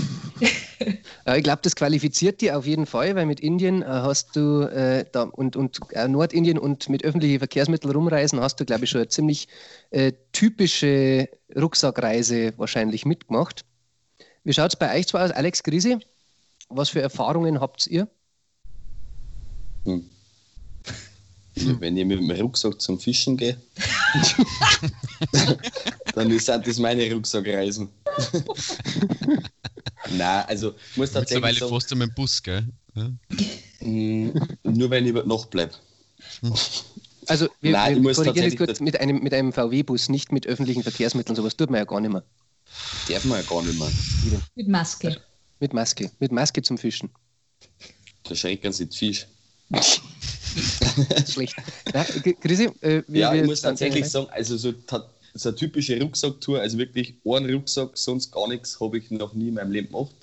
[1.26, 4.62] Ja, ich glaube, das qualifiziert dir auf jeden Fall, weil mit Indien äh, hast du
[4.62, 8.90] äh, da und, und äh, Nordindien und mit öffentlichen Verkehrsmitteln rumreisen, hast du, glaube ich,
[8.90, 9.48] schon eine ziemlich
[9.90, 13.64] äh, typische Rucksackreise wahrscheinlich mitgemacht.
[14.42, 15.98] Wie schaut es bei euch zwei aus, Alex Grise?
[16.68, 18.06] Was für Erfahrungen habt ihr?
[19.86, 20.10] Hm.
[21.80, 23.56] Wenn ich mit dem Rucksack zum Fischen gehe,
[26.14, 27.88] dann ist- sind das meine Rucksackreisen.
[30.10, 32.66] Nein, also ich muss tatsächlich Mittlerweile sagen, fährst du mit dem Bus, gell?
[32.94, 33.10] Ja.
[33.80, 35.72] mh, nur wenn ich über die Nacht bleibe.
[37.26, 40.10] Also, wir, Nein, ich wir muss korrigieren das tatsächlich kurz mit einem, mit einem VW-Bus,
[40.10, 41.34] nicht mit öffentlichen Verkehrsmitteln.
[41.34, 42.22] Sowas tut man ja gar nicht mehr.
[43.08, 43.90] Darf man ja gar nicht mehr.
[44.56, 45.22] Mit Maske.
[45.58, 46.10] Mit Maske.
[46.18, 47.08] Mit Maske zum Fischen.
[48.24, 49.26] Da schrecken sie die Fisch.
[51.28, 51.56] Schlecht.
[51.92, 54.72] Na, G- Grisi, äh, wie Ja, ich muss tatsächlich sagen, also so,
[55.34, 59.48] so eine typische Rucksacktour, also wirklich einen Rucksack, sonst gar nichts, habe ich noch nie
[59.48, 60.14] in meinem Leben gemacht.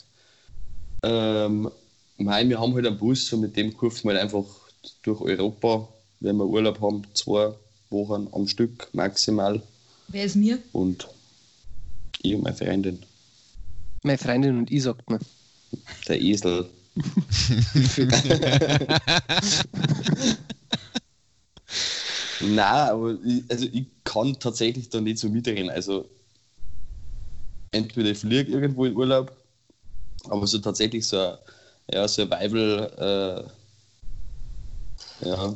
[1.03, 1.69] Ähm,
[2.17, 4.45] mei, wir haben halt einen Bus und mit dem kurven wir halt einfach
[5.03, 5.87] durch Europa
[6.21, 7.51] wenn wir Urlaub haben, zwei
[7.89, 9.61] Wochen am Stück maximal.
[10.07, 10.59] Wer ist mir?
[10.71, 11.07] Und
[12.21, 12.99] ich und meine Freundin,
[14.03, 15.19] Meine Freundin und ich sagt mir.
[16.07, 16.69] der Esel.
[22.41, 25.69] Nein, aber ich, also ich kann tatsächlich da nicht so mitreden.
[25.69, 26.09] Also
[27.71, 29.35] entweder ich fliege irgendwo in Urlaub,
[30.29, 31.37] aber so tatsächlich so ein
[31.93, 33.49] ja, Survival
[35.21, 35.55] äh, ja,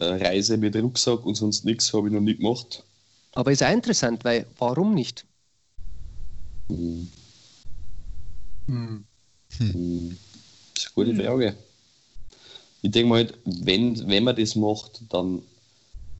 [0.00, 2.82] äh, Reise mit Rucksack und sonst nichts habe ich noch nie gemacht.
[3.34, 5.26] Aber ist auch interessant, weil warum nicht?
[6.68, 7.06] Hm,
[8.68, 9.02] Hm.
[9.72, 10.16] hm,
[10.74, 11.56] Das ist eine gute Frage.
[12.82, 15.42] Ich denke mal, halt, wenn, wenn man das macht, dann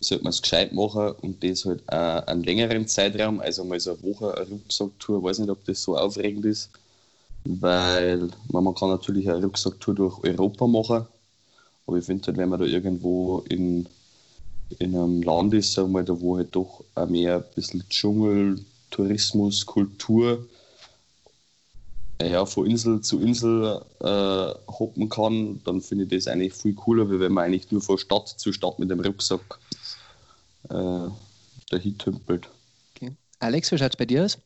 [0.02, 3.92] sollte man es gescheit machen und das halt auch einen längeren Zeitraum, also mal so
[3.92, 6.70] eine Woche eine Rucksacktour, weiß nicht, ob das so aufregend ist,
[7.44, 11.06] weil man, kann natürlich eine Rucksacktour durch Europa machen,
[11.86, 13.88] aber ich finde halt, wenn man da irgendwo in,
[14.78, 18.64] in einem Land ist, sagen wir da wo halt doch auch mehr ein bisschen Dschungel,
[18.90, 20.46] Tourismus, Kultur,
[22.20, 27.10] ja, von Insel zu Insel äh, hoppen kann, dann finde ich das eigentlich viel cooler,
[27.10, 29.58] wie wenn man eigentlich nur von Stadt zu Stadt mit dem Rucksack
[30.70, 31.08] äh,
[31.70, 32.48] dahin tümpelt.
[32.94, 33.16] Okay.
[33.38, 34.38] Alex, wie schaut es bei dir aus?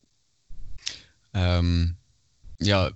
[1.33, 1.95] Ähm,
[2.59, 2.91] ja,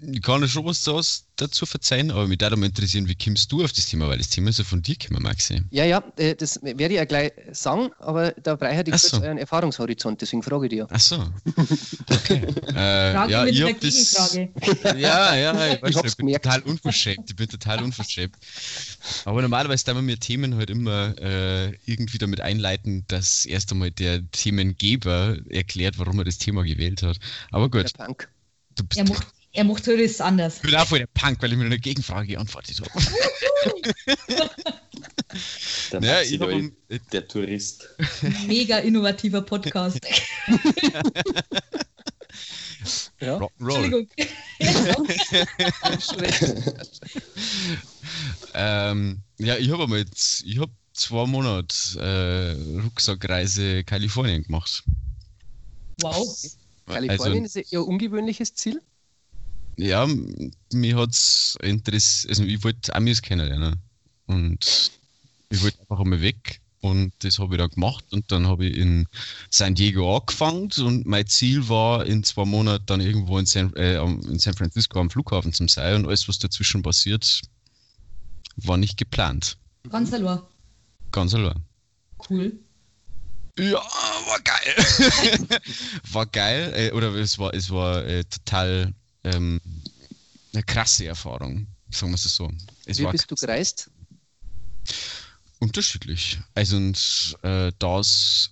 [0.00, 1.00] ich kann ja schon was da-
[1.36, 4.28] dazu verzeihen, aber mich würde mal interessieren, wie kommst du auf das Thema, weil das
[4.28, 5.62] Thema ist ja von dir gekommen, Maxi.
[5.70, 9.10] Ja, ja, äh, das werde ich ja gleich sagen, aber da brauche ich Ach kurz
[9.10, 9.20] so.
[9.20, 10.86] euren Erfahrungshorizont, deswegen frage ich dich ja.
[10.90, 11.16] Ach so.
[12.10, 12.42] Okay.
[12.68, 14.98] äh, Frage ja, mit ich hab das, Gegenfrage.
[14.98, 16.44] Ja, ja, ich, weiß Ich hab's ich bin gemerkt.
[16.44, 17.30] total unverschämt.
[17.30, 18.36] Ich bin total unverschämt.
[19.24, 23.90] Aber normalerweise da wir mir Themen halt immer äh, irgendwie damit einleiten, dass erst einmal
[23.90, 27.18] der Themengeber erklärt, warum er das Thema gewählt hat.
[27.50, 28.28] Aber Der gut, Punk.
[28.76, 29.26] du bist Er macht,
[29.58, 30.56] er macht halt das anders.
[30.56, 32.90] ich bin auch voll der Punk, weil ich mir eine Gegenfrage geantwortet habe.
[35.92, 36.72] Der, Naja, Maxi, ich hab der, um,
[37.12, 37.88] der Tourist.
[38.46, 40.00] Mega innovativer Podcast.
[43.20, 43.36] Ja.
[43.36, 43.80] Rock'n'Roll.
[43.80, 44.08] Entschuldigung.
[48.54, 54.82] Ähm, ja, ich habe einmal jetzt, ich habe zwei Monate äh, Rucksackreise Kalifornien gemacht.
[56.00, 56.26] wow.
[56.86, 58.80] Kalifornien Also, ist ja ein ungewöhnliches Ziel.
[59.78, 60.06] Ja,
[60.72, 63.80] mich hat's interessiert, also ich wollte Amis kennenlernen.
[64.26, 64.90] Und
[65.48, 66.60] ich wollte einfach einmal weg.
[66.80, 68.04] Und das habe ich dann gemacht.
[68.10, 69.06] Und dann habe ich in
[69.50, 70.70] San Diego angefangen.
[70.78, 75.00] Und mein Ziel war, in zwei Monaten dann irgendwo in San, äh, in San Francisco
[75.00, 75.96] am Flughafen zu sein.
[75.96, 77.40] Und alles, was dazwischen passiert,
[78.56, 79.58] war nicht geplant.
[79.90, 80.40] Ganz allein.
[81.10, 81.64] Ganz allein.
[82.28, 82.58] Cool.
[83.58, 85.60] Ja, war geil.
[86.12, 86.72] war geil.
[86.76, 88.94] Äh, oder es war, es war äh, total
[89.34, 89.60] ähm,
[90.52, 92.50] eine krasse Erfahrung, sagen wir es so.
[92.86, 93.90] Es Wie bist du gereist?
[95.58, 96.38] unterschiedlich.
[96.54, 98.50] Also und, äh, das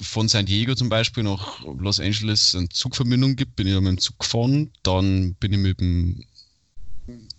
[0.00, 3.98] von San Diego zum Beispiel nach Los Angeles eine Zugverbindung gibt, bin ich mit dem
[3.98, 4.70] Zug gefahren.
[4.82, 6.24] Dann bin ich mit dem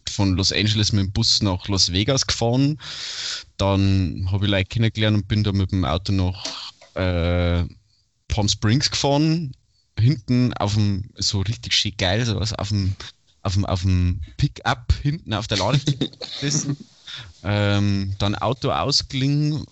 [0.10, 2.80] von Los Angeles mit dem Bus nach Las Vegas gefahren.
[3.58, 7.64] Dann habe ich Leute kennengelernt und bin da mit dem Auto nach äh,
[8.28, 9.54] Palm Springs gefahren.
[10.00, 12.96] Hinten auf dem, so richtig schick geil, so was auf dem,
[13.42, 16.76] auf dem, auf dem Pickup hinten auf der Ladefläche.
[17.44, 19.66] Ähm, dann Auto ausgeliehen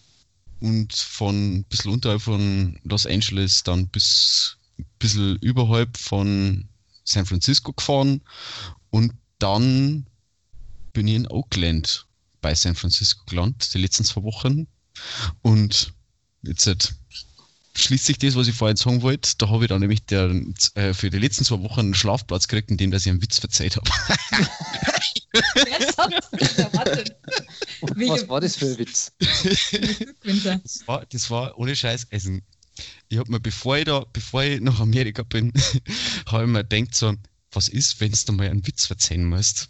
[0.60, 6.68] und von ein bisschen unterhalb von Los Angeles dann bis ein bisschen überhalb von
[7.04, 8.22] San Francisco gefahren
[8.90, 10.08] und dann
[10.94, 12.08] bin ich in Oakland
[12.42, 14.68] bei San Francisco gelandet, die letzten zwei Wochen.
[15.42, 15.94] Und
[16.42, 16.96] jetzt
[17.78, 19.34] schließt sich das, was ich vorhin sagen wollte.
[19.38, 20.30] Da habe ich dann nämlich der,
[20.76, 23.40] äh, für die letzten zwei Wochen einen Schlafplatz gekriegt, in dem dass ich einen Witz
[23.40, 23.90] verzeiht habe.
[27.82, 29.12] Was war das für ein Witz?
[29.20, 32.08] Das war, das war ohne Scheiß.
[32.12, 32.40] Also,
[33.10, 35.54] ich habe mir, bevor ich da, bevor ich nach Amerika bin,
[36.26, 37.14] habe ich mir gedacht, so,
[37.52, 39.70] was ist, wenn du mal einen Witz verzeihen musst?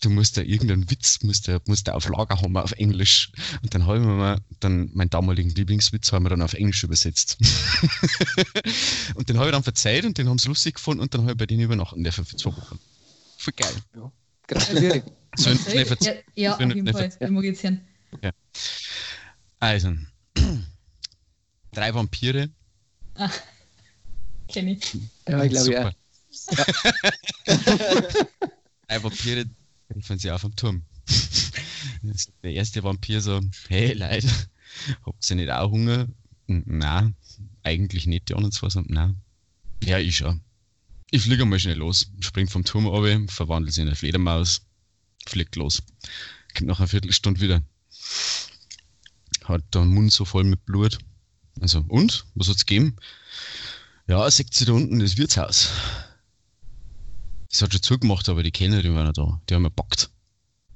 [0.00, 3.32] Du musst da irgendeinen Witz, musst du, musst du auf Lager haben auf Englisch.
[3.62, 6.84] Und dann habe ich mir mal dann meinen damaligen Lieblingswitz haben wir dann auf Englisch
[6.84, 7.36] übersetzt.
[9.14, 11.32] und den habe ich dann verzeiht und den haben sie lustig gefunden und dann habe
[11.32, 12.78] ich bei denen übernachten dürfen für zwei Wochen.
[13.38, 14.12] Voll geil.
[14.46, 15.02] Gratuliere.
[15.36, 15.58] So ein,
[16.00, 17.12] Ja, ja, auf jeden Fall.
[17.20, 17.80] Ich mag jetzt hören.
[19.60, 19.92] Also,
[21.72, 22.48] drei Vampire.
[23.14, 23.30] Ah,
[24.48, 24.96] kenn ich.
[25.28, 25.92] Ja, ich glaube ja.
[28.88, 29.44] Drei Vampire
[29.88, 30.82] treffen sie auf am Turm.
[32.42, 34.28] Der erste Vampir so, hey Leute,
[35.04, 36.06] habt ihr nicht auch Hunger?
[36.46, 37.12] Na,
[37.62, 38.28] eigentlich nicht.
[38.28, 39.14] Die anderen zwei so, na.
[39.82, 40.40] Ja, ich schon.
[41.10, 44.62] Ich fliege mal schnell los, spring vom Turm runter, verwandelt sich in eine Fledermaus,
[45.26, 45.82] fliegt los.
[46.54, 47.62] Kommt nach einer Viertelstunde wieder.
[49.44, 50.98] hat den Mund so voll mit Blut.
[51.60, 52.26] Also, und?
[52.34, 52.96] Was hat's gegeben?
[54.06, 55.70] Ja, sagt sie da unten das Wirtshaus.
[57.50, 59.40] Das hat schon zugemacht, aber die Kellnerin war noch da.
[59.48, 60.10] Die haben mir packt.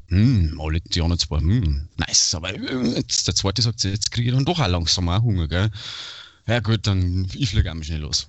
[0.09, 2.35] Hm, alle die anderen zwei, hm, nice.
[2.35, 5.70] Aber jetzt, der zweite sagt, jetzt kriege ich dann doch auch langsam auch Hunger, gell?
[6.47, 8.29] Ja gut, dann ich fliege auch mal schnell los.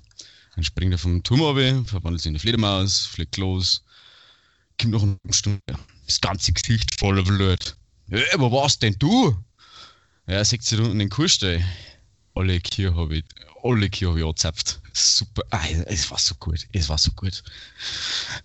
[0.56, 3.84] Dann springt er vom Turm runter, verwandelt sich in eine Fledermaus, fliegt los,
[4.80, 5.60] kommt noch eine Stunde.
[6.06, 7.76] Das ganze Gesicht voller Blut.
[8.08, 9.36] Ja, aber was denn du?
[10.28, 11.64] Ja, er sagt sich unten in den Kurstall.
[12.36, 13.24] Alle Kühe habe ich,
[13.64, 14.80] alle Kühe habe ich angezapft.
[14.94, 15.44] Super.
[15.52, 16.68] Ah, es war so gut.
[16.72, 17.44] Es war so gut.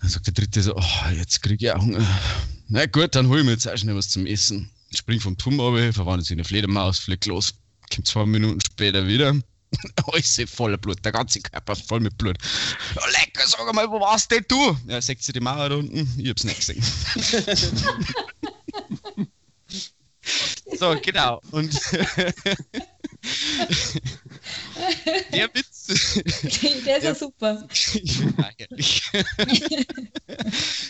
[0.01, 2.07] Dann sagt der dritte so, oh, jetzt kriege ich auch Hunger.
[2.68, 4.70] Na gut, dann hol ich mir jetzt auch schnell was zum Essen.
[4.95, 7.55] Spring vom Turm runter, verwandelt sich in eine Fledermaus, fliegt los.
[7.95, 9.34] Kommt zwei Minuten später wieder.
[10.12, 12.39] Alles voller Blut, der ganze Körper ist voll mit Blut.
[12.95, 14.78] Ja, lecker, sag mal, wo warst denn du?
[14.86, 16.82] Ja, sagt sie die Mauer da unten, ich hab's nicht gesehen.
[20.78, 21.43] so, genau.
[21.51, 21.74] Und
[25.33, 25.89] der Witz.
[26.85, 27.66] Der ist ja super.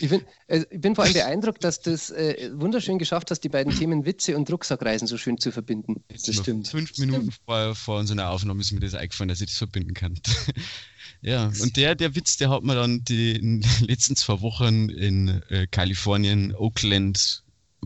[0.01, 3.41] Ich bin, äh, ich bin vor allem beeindruckt, dass du es äh, wunderschön geschafft hast,
[3.41, 6.03] die beiden Themen Witze und Rucksackreisen so schön zu verbinden.
[6.09, 6.67] Das stimmt.
[6.67, 10.19] Fünf Minuten vor, vor unserer Aufnahme ist mir das eingefallen, dass ich das verbinden kann.
[11.21, 14.89] ja, und der, der Witz, der hat mir dann die in den letzten zwei Wochen
[14.89, 17.43] in äh, Kalifornien, Oakland,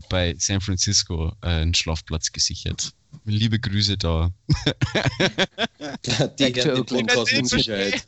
[0.08, 2.92] bei San Francisco äh, einen Schlafplatz gesichert.
[3.24, 4.30] Liebe Grüße da.
[6.38, 6.86] Die Oakland.
[7.08, 8.06] Podcast mit Sicherheit.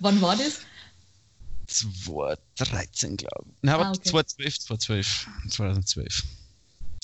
[0.00, 0.60] Wann war das?
[1.66, 3.62] 2013, glaube ich.
[3.62, 4.08] Nein, aber Ah, okay.
[4.10, 5.26] 2012, 2012.
[5.50, 6.22] 2012.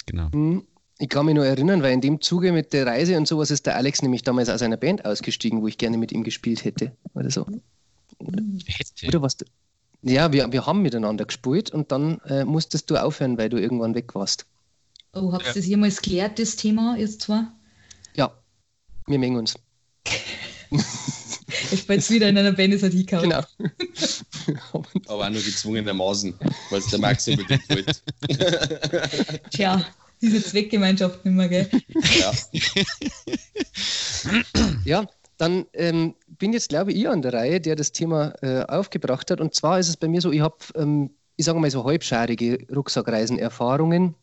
[0.07, 0.31] Genau.
[0.33, 0.65] Hm,
[0.99, 3.67] Ich kann mich nur erinnern, weil in dem Zuge mit der Reise und sowas ist
[3.67, 6.97] der Alex nämlich damals aus einer Band ausgestiegen, wo ich gerne mit ihm gespielt hätte.
[7.15, 7.47] Oder so.
[8.67, 9.07] Hätte.
[9.09, 9.37] Oder was?
[10.03, 13.95] Ja, wir, wir haben miteinander gespielt und dann äh, musstest du aufhören, weil du irgendwann
[13.95, 14.47] weg warst.
[15.15, 15.55] Oh, habt ihr Ja.
[15.55, 17.43] das jemals geklärt, das Thema, ihr zwei?
[18.15, 18.33] Ja,
[19.07, 19.55] wir mengen uns.
[21.71, 23.29] Ich bin jetzt wieder in einer Band, ist halt hingehauen.
[23.29, 23.43] Genau.
[25.09, 26.35] Aber auch nur gezwungenermaßen,
[26.71, 27.93] weil es der Max unbedingt wollte.
[29.51, 29.85] Tja,
[30.23, 31.71] diese Zweckgemeinschaft nicht mehr, gell?
[32.19, 32.33] Ja.
[34.85, 35.07] Ja,
[35.37, 39.31] dann ähm, bin jetzt, glaube ich, ich an der Reihe, der das Thema äh, aufgebracht
[39.31, 39.41] hat.
[39.41, 42.67] Und zwar ist es bei mir so, ich habe, ähm, ich sage mal so halbschadige
[42.75, 44.15] Rucksackreisen-Erfahrungen.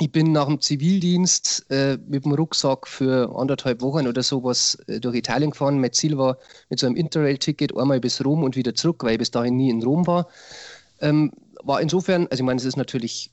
[0.00, 4.98] Ich bin nach dem Zivildienst äh, mit dem Rucksack für anderthalb Wochen oder sowas äh,
[4.98, 5.78] durch Italien gefahren.
[5.78, 6.38] Mein Ziel war
[6.70, 9.68] mit so einem Interrail-Ticket einmal bis Rom und wieder zurück, weil ich bis dahin nie
[9.68, 10.28] in Rom war.
[11.02, 11.32] Ähm,
[11.62, 13.30] war insofern, also ich meine, es ist natürlich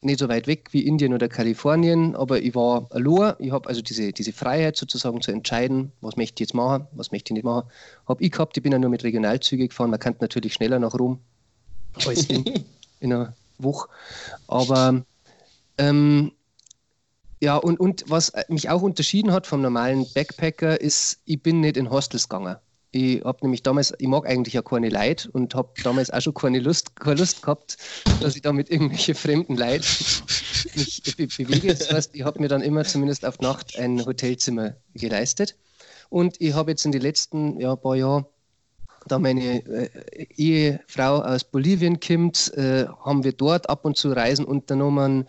[0.00, 3.34] nicht so weit weg wie Indien oder Kalifornien, aber ich war allein.
[3.38, 7.12] Ich habe also diese, diese Freiheit sozusagen zu entscheiden, was möchte ich jetzt machen, was
[7.12, 7.68] möchte ich nicht machen,
[8.08, 8.56] habe ich gehabt.
[8.56, 9.90] Ich bin ja nur mit Regionalzüge gefahren.
[9.90, 11.18] Man kann natürlich schneller nach Rom
[12.06, 12.44] als in,
[13.00, 13.90] in einer Woche.
[14.46, 15.04] Aber
[15.78, 16.32] ähm,
[17.40, 21.76] ja, und, und was mich auch unterschieden hat vom normalen Backpacker ist, ich bin nicht
[21.76, 22.56] in Hostels gegangen.
[22.90, 26.34] Ich habe nämlich damals, ich mag eigentlich ja keine Leute und habe damals auch schon
[26.34, 27.76] keine Lust, keine Lust gehabt,
[28.20, 29.84] dass ich da mit irgendwelchen fremden Leuten
[30.74, 31.74] mich be bewege.
[31.74, 35.54] Das heißt, ich habe mir dann immer zumindest auf Nacht ein Hotelzimmer geleistet.
[36.08, 38.24] Und ich habe jetzt in den letzten ja, paar Jahren,
[39.06, 44.46] da meine äh, Ehefrau aus Bolivien kommt, äh, haben wir dort ab und zu Reisen
[44.46, 45.28] unternommen.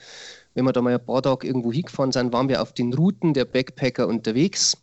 [0.55, 3.33] Wenn wir da mal ein paar Tage irgendwo hingefahren sind, waren wir auf den Routen
[3.33, 4.77] der Backpacker unterwegs.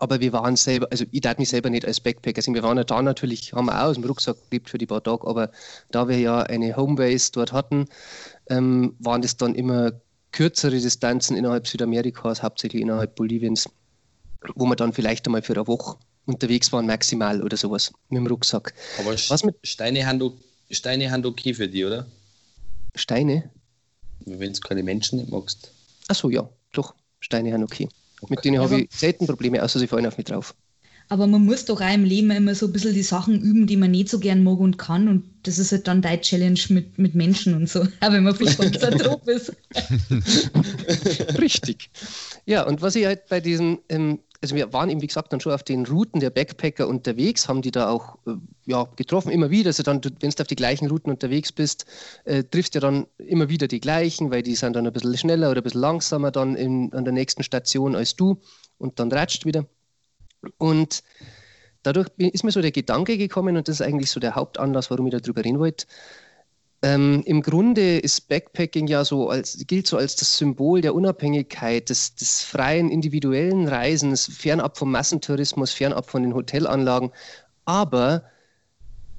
[0.00, 2.54] Aber wir waren selber, also ich darf mich selber nicht als Backpacker sehen.
[2.54, 5.02] Wir waren ja da natürlich, haben wir auch aus dem Rucksack gelebt für die paar
[5.02, 5.50] Tage, aber
[5.90, 7.86] da wir ja eine Homebase dort hatten,
[8.48, 9.92] ähm, waren das dann immer
[10.30, 13.68] kürzere Distanzen innerhalb Südamerikas, hauptsächlich innerhalb Boliviens,
[14.54, 18.26] wo wir dann vielleicht einmal für eine Woche unterwegs waren, maximal oder sowas, mit dem
[18.28, 18.74] Rucksack.
[19.00, 20.32] Aber Was mit- Steine haben,
[20.70, 22.06] Steine haben okay für die, oder?
[22.94, 23.50] Steine?
[24.26, 25.70] Wenn du keine Menschen nicht magst.
[26.08, 27.88] Achso, ja, doch, Steine sind okay.
[28.28, 28.48] Mit Okay.
[28.48, 30.54] denen habe ich selten Probleme, außer sie fallen auf mich drauf.
[31.10, 33.78] Aber man muss doch auch im Leben immer so ein bisschen die Sachen üben, die
[33.78, 35.08] man nicht so gern mag und kann.
[35.08, 37.80] Und das ist halt dann deine Challenge mit, mit Menschen und so.
[38.00, 39.52] Aber wenn man Fischkonzentrat ist.
[41.38, 41.90] Richtig.
[42.44, 45.40] Ja, und was ich halt bei diesen, ähm, also wir waren eben, wie gesagt, dann
[45.40, 48.34] schon auf den Routen der Backpacker unterwegs, haben die da auch äh,
[48.66, 49.68] ja, getroffen, immer wieder.
[49.68, 51.86] Also dann, wenn du auf die gleichen Routen unterwegs bist,
[52.24, 55.50] äh, triffst du dann immer wieder die gleichen, weil die sind dann ein bisschen schneller
[55.50, 58.40] oder ein bisschen langsamer dann in, an der nächsten Station als du
[58.78, 59.66] und dann ratscht wieder.
[60.56, 61.02] Und
[61.82, 65.06] dadurch ist mir so der Gedanke gekommen, und das ist eigentlich so der Hauptanlass, warum
[65.08, 65.86] ich darüber reden wollte.
[66.82, 71.88] Ähm, Im Grunde ist Backpacking ja so als gilt so als das Symbol der Unabhängigkeit,
[71.90, 77.10] des, des freien individuellen Reisens, fernab vom Massentourismus, fernab von den Hotelanlagen.
[77.64, 78.22] Aber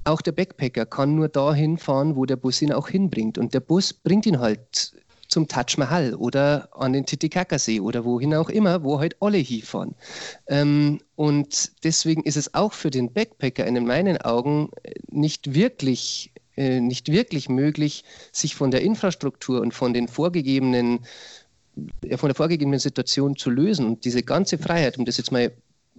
[0.04, 3.36] auch der Backpacker kann nur dahin fahren, wo der Bus ihn auch hinbringt.
[3.36, 4.94] Und der Bus bringt ihn halt
[5.28, 9.94] zum Taj Mahal oder an den Titicacasee oder wohin auch immer, wo halt alle hinfahren.
[10.46, 14.70] Ähm, und deswegen ist es auch für den Backpacker in meinen Augen
[15.10, 16.29] nicht wirklich
[16.60, 21.00] äh, nicht wirklich möglich, sich von der Infrastruktur und von den vorgegebenen
[22.16, 23.86] von der vorgegebenen Situation zu lösen.
[23.86, 25.52] Und diese ganze Freiheit, um das jetzt mal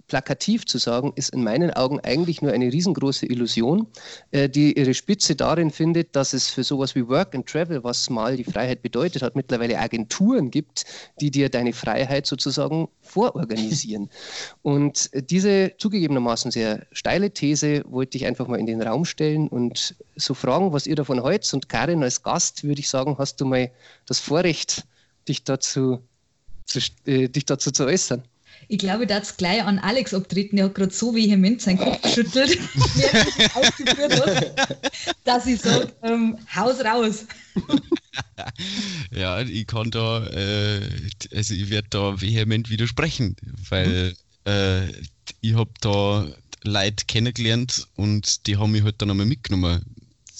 [0.06, 3.86] plakativ zu sagen, ist in meinen Augen eigentlich nur eine riesengroße Illusion,
[4.30, 8.10] äh, die ihre Spitze darin findet, dass es für sowas wie Work and Travel, was
[8.10, 10.84] mal die Freiheit bedeutet hat, mittlerweile Agenturen gibt,
[11.20, 14.10] die dir deine Freiheit sozusagen vororganisieren.
[14.62, 19.94] und diese zugegebenermaßen sehr steile These wollte ich einfach mal in den Raum stellen und
[20.16, 21.52] so fragen, was ihr davon haltet.
[21.54, 23.70] Und Karin als Gast würde ich sagen, hast du mal
[24.06, 24.84] das Vorrecht,
[25.28, 26.00] dich dazu
[26.66, 28.22] zu, äh, dich dazu zu äußern.
[28.68, 30.56] Ich glaube, da hat gleich an Alex abtreten.
[30.56, 32.58] Der hat gerade so vehement seinen Kopf geschüttelt,
[35.24, 37.26] dass ich sage, ähm, Haus raus.
[39.10, 40.80] ja, ich kann da, äh,
[41.34, 43.36] also ich werde da vehement widersprechen,
[43.68, 44.14] weil
[44.46, 44.88] äh,
[45.40, 46.26] ich habe da
[46.64, 49.84] Leute kennengelernt und die haben mich halt dann einmal mitgenommen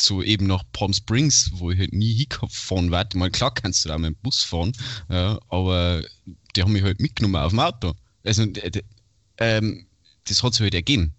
[0.03, 3.17] so eben nach Palm Springs, wo ich halt nie hingefahren werde.
[3.19, 4.73] Mal klar kannst du da mit dem Bus fahren,
[5.09, 6.03] ja, aber
[6.57, 7.95] die haben mich halt mitgenommen auf dem Auto.
[8.25, 8.47] Also,
[9.39, 9.87] ähm,
[10.25, 11.15] das hat sich halt ergeben.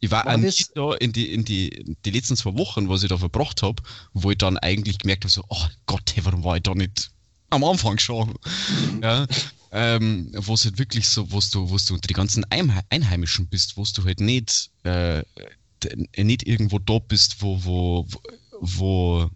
[0.00, 3.08] Ich war auch nicht da in die, in die, die letzten zwei Wochen, was ich
[3.08, 6.56] da verbracht habe, wo ich dann eigentlich gemerkt habe, so, oh Gott, hey, warum war
[6.56, 7.10] ich da nicht
[7.48, 8.34] am Anfang schon?
[9.02, 9.26] ja,
[9.72, 13.76] ähm, wo es halt wirklich so, wo du, wo du unter die ganzen Einheimischen bist,
[13.76, 15.22] wo du halt nicht, äh,
[16.16, 18.06] nicht irgendwo da bist, wo, wo,
[18.60, 19.30] wo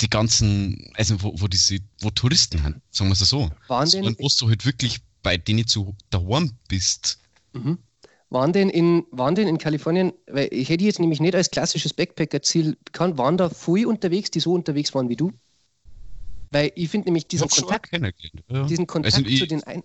[0.00, 3.50] die ganzen, also wo, wo diese, wo Touristen haben, sagen wir es so.
[3.68, 7.18] Waren denn, wo du halt wirklich bei denen zu daheim bist.
[7.52, 7.78] Mhm.
[8.30, 11.92] Waren denn, in, waren denn in Kalifornien, weil ich hätte jetzt nämlich nicht als klassisches
[11.92, 15.32] Backpacker-Ziel bekannt, waren da viele unterwegs, die so unterwegs waren wie du?
[16.50, 18.66] Weil ich finde nämlich diesen Kontakt, ja.
[18.66, 19.82] diesen Kontakt also zu den ein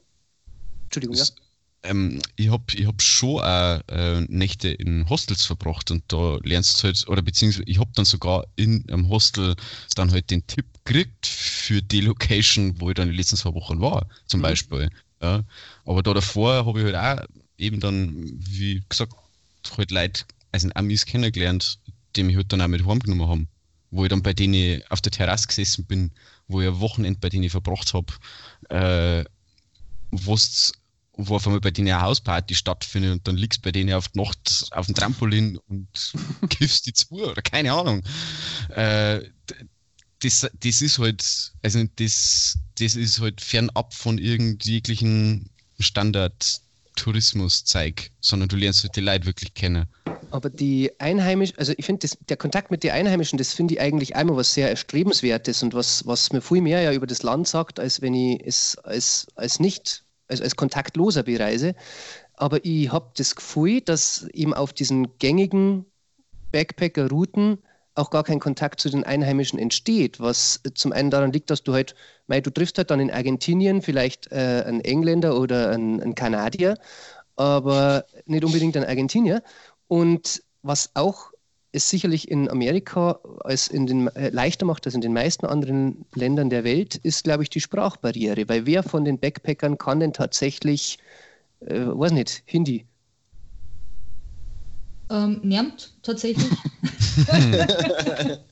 [0.86, 1.26] Entschuldigung, ja
[1.84, 6.82] ähm, ich habe ich hab schon auch äh, Nächte in Hostels verbracht und da lernst
[6.82, 9.56] du halt, oder beziehungsweise ich habe dann sogar in einem Hostel
[9.96, 13.80] dann halt den Tipp gekriegt für die Location, wo ich dann die letzten zwei Wochen
[13.80, 14.44] war, zum mhm.
[14.44, 14.90] Beispiel.
[15.22, 15.44] Ja.
[15.86, 17.26] Aber da davor habe ich halt auch
[17.58, 19.14] eben dann, wie gesagt,
[19.78, 21.80] halt Leute, also Amis kennengelernt,
[22.16, 23.48] die mich halt dann auch mit heimgenommen haben.
[23.92, 26.12] Wo ich dann bei denen auf der Terrasse gesessen bin,
[26.48, 28.14] wo ich ein Wochenende bei denen verbracht habe,
[28.70, 29.26] äh,
[30.12, 30.36] wo
[31.22, 34.08] es wo auf einmal bei denen eine Hausparty stattfindet und dann liegst bei denen auf
[34.10, 36.14] die Nacht auf dem Trampolin und
[36.50, 38.04] kiffst die zu oder keine Ahnung.
[38.70, 39.22] Äh,
[40.22, 45.50] das, das ist halt, also das, das ist halt fernab von irgendjeglichen
[45.80, 49.86] Standard-Tourismus-Zeig, sondern du lernst halt die Leute wirklich kennen.
[50.32, 54.16] Aber die Einheimischen, also ich finde, der Kontakt mit den Einheimischen, das finde ich eigentlich
[54.16, 57.80] einmal was sehr Erstrebenswertes und was, was mir viel mehr ja über das Land sagt,
[57.80, 61.76] als wenn ich es als, als nicht also als kontaktloser bereise.
[62.36, 65.86] Aber ich habe das Gefühl, dass eben auf diesen gängigen
[66.52, 67.60] Backpacker-Routen
[67.96, 71.74] auch gar kein Kontakt zu den Einheimischen entsteht, was zum einen daran liegt, dass du
[71.74, 71.96] halt,
[72.28, 76.78] mei, du triffst halt dann in Argentinien vielleicht äh, einen Engländer oder einen, einen Kanadier,
[77.36, 79.44] aber nicht unbedingt einen Argentinier.
[79.88, 81.29] Und was auch
[81.72, 86.06] es sicherlich in Amerika als in den, äh, leichter macht als in den meisten anderen
[86.16, 88.48] Ländern der Welt, ist, glaube ich, die Sprachbarriere.
[88.50, 90.98] Weil wer von den Backpackern kann denn tatsächlich,
[91.62, 92.86] äh, weiß nicht, Hindi?
[95.12, 96.50] Ähm, niemand, tatsächlich.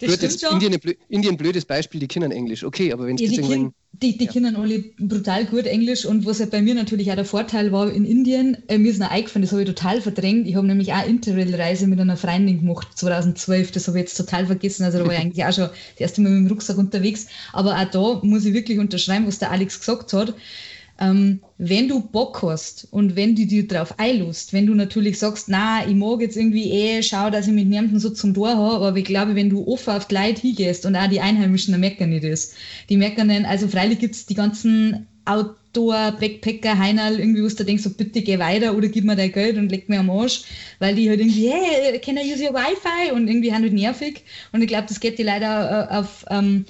[0.00, 2.64] Gut, jetzt Indien, Indien, blödes Beispiel, die kennen Englisch.
[2.64, 4.32] Okay, aber wenn ja, die, kind, die, die ja.
[4.32, 7.90] kennen alle brutal gut Englisch und was halt bei mir natürlich auch der Vorteil war
[7.92, 10.46] in Indien, äh, mir ist noch eingefallen, das habe ich total verdrängt.
[10.46, 14.46] Ich habe nämlich auch Interrail-Reise mit einer Freundin gemacht, 2012, das habe ich jetzt total
[14.46, 14.84] vergessen.
[14.84, 17.26] Also da war ich eigentlich auch schon das erste Mal mit dem Rucksack unterwegs.
[17.52, 20.34] Aber auch da muss ich wirklich unterschreiben, was der Alex gesagt hat
[21.02, 25.48] ähm, wenn du Bock hast und wenn du dir darauf einlust, wenn du natürlich sagst,
[25.48, 28.86] na, ich mag jetzt irgendwie eh, schau, dass ich mit niemandem so zum Tor habe,
[28.86, 31.80] aber ich glaube, wenn du offen auf die Leute hingehst und auch die Einheimischen, dann
[31.80, 32.54] merken nicht das.
[32.88, 37.64] Die merken dann, also freilich gibt es die ganzen Outdoor, Backpacker, Heinal, irgendwie, wo du
[37.64, 40.44] denkst, so bitte geh weiter oder gib mir dein Geld und leg mir am Arsch,
[40.78, 43.12] weil die halt irgendwie, hey, can I use your Wi-Fi?
[43.12, 44.22] Und irgendwie haben halt nervig.
[44.52, 46.64] Und ich glaube, das geht die leider äh, auf, ähm,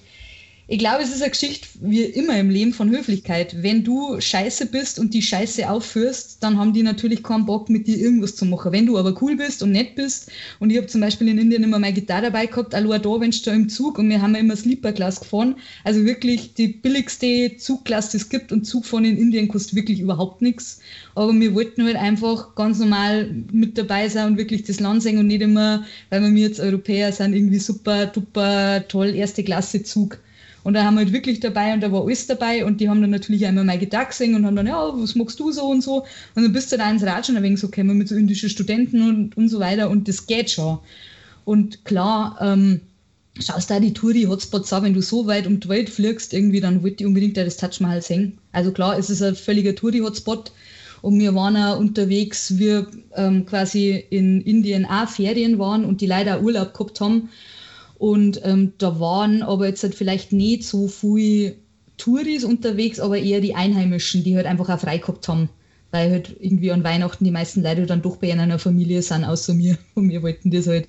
[0.72, 3.62] ich glaube, es ist eine Geschichte wie immer im Leben von Höflichkeit.
[3.62, 7.86] Wenn du scheiße bist und die Scheiße aufführst, dann haben die natürlich keinen Bock, mit
[7.86, 8.72] dir irgendwas zu machen.
[8.72, 11.62] Wenn du aber cool bist und nett bist, und ich habe zum Beispiel in Indien
[11.62, 14.56] immer meine Gitarre dabei gehabt, allein da, wenn du im Zug, und wir haben immer
[14.56, 19.48] Sleeper Class gefahren, also wirklich die billigste Zugklasse, die es gibt, und Zugfahren in Indien
[19.48, 20.80] kostet wirklich überhaupt nichts.
[21.14, 25.18] Aber wir wollten halt einfach ganz normal mit dabei sein und wirklich das Land sehen
[25.18, 30.18] und nicht immer, weil wir jetzt Europäer sind, irgendwie super, duper, toll, erste Klasse Zug.
[30.64, 33.00] Und da haben wir halt wirklich dabei und da war alles dabei und die haben
[33.00, 35.82] dann natürlich einmal meine Gitarre gesehen und haben dann, ja, was magst du so und
[35.82, 36.04] so.
[36.34, 38.48] Und dann bist du da ins Rad schon ein wenig so gekommen mit so indischen
[38.48, 40.78] Studenten und, und so weiter und das geht schon.
[41.44, 42.80] Und klar, ähm,
[43.40, 46.82] schaust da die Touri-Hotspots an, wenn du so weit um die Welt fliegst, irgendwie, dann
[46.82, 48.38] wollte ich unbedingt das Touch Mahal sehen.
[48.52, 50.52] Also klar, es ist ein völliger Touri-Hotspot
[51.00, 52.86] und wir waren auch unterwegs, wir
[53.16, 57.30] ähm, quasi in Indien auch Ferien waren und die leider Urlaub gehabt haben
[58.02, 61.54] und ähm, da waren aber jetzt halt vielleicht nicht so viele
[61.98, 65.48] Touris unterwegs, aber eher die Einheimischen, die halt einfach auch frei gehabt haben.
[65.92, 69.54] Weil halt irgendwie an Weihnachten die meisten Leute dann doch bei einer Familie sind, außer
[69.54, 69.78] mir.
[69.94, 70.88] Und wir wollten das halt.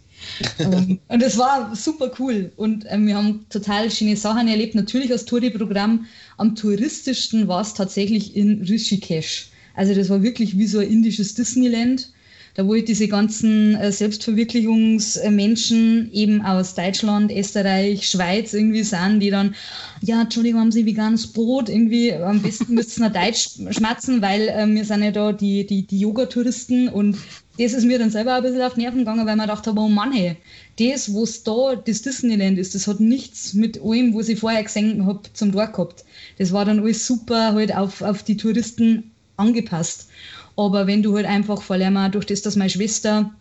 [0.58, 2.52] ähm, und das war super cool.
[2.56, 4.74] Und ähm, wir haben total schöne Sachen erlebt.
[4.74, 6.08] Natürlich als Touri-Programm.
[6.38, 9.52] Am touristischsten war es tatsächlich in Rishikesh.
[9.76, 12.12] Also das war wirklich wie so ein indisches Disneyland
[12.56, 19.32] da wo ich diese ganzen äh, Selbstverwirklichungsmenschen eben aus Deutschland, Österreich, Schweiz irgendwie sind, die
[19.32, 19.56] dann,
[20.02, 21.68] ja, Entschuldigung, haben Sie veganes Brot?
[21.70, 25.88] Irgendwie am besten müssten wir Deutsch schmatzen, weil äh, wir sind ja da die, die,
[25.88, 27.18] die Yoga-Touristen und
[27.58, 30.12] das ist mir dann selber ein bisschen auf Nerven gegangen, weil man dachte, oh Mann,
[30.12, 30.38] hey,
[30.80, 35.06] das, was da das Disneyland ist, das hat nichts mit allem, was ich vorher gesehen
[35.06, 36.04] habe, zum Tor gehabt.
[36.40, 40.08] Das war dann alles super halt auf, auf die Touristen angepasst.
[40.56, 43.32] Aber wenn du halt einfach, vor allem durch das, dass meine Schwester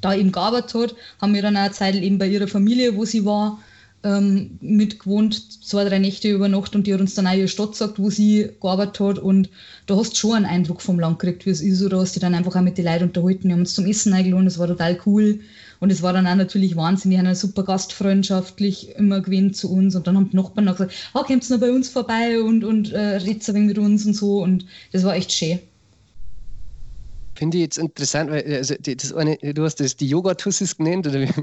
[0.00, 3.04] da eben gearbeitet hat, haben wir dann auch eine Zeit eben bei ihrer Familie, wo
[3.04, 3.58] sie war,
[4.04, 7.72] ähm, mitgewohnt, zwei, drei Nächte über Nacht und die hat uns dann auch ihre Stadt
[7.72, 9.48] gesagt, wo sie gearbeitet hat und
[9.86, 12.20] da hast du schon einen Eindruck vom Land gekriegt, wie es ist, oder hast du
[12.20, 14.66] dann einfach auch mit den Leuten unterhalten, wir haben uns zum Essen eingeladen, das war
[14.66, 15.40] total cool
[15.80, 19.96] und es war dann auch natürlich Wahnsinn, die haben super gastfreundschaftlich immer gewinnt zu uns
[19.96, 22.62] und dann haben die Nachbarn auch gesagt, ah, oh, kommt noch bei uns vorbei und,
[22.62, 25.60] und äh, redet ein wenig mit uns und so und das war echt schön.
[27.34, 31.06] Finde ich jetzt interessant, weil also das eine, du hast das die Yoga-Tussis genannt.
[31.06, 31.26] Oder wie?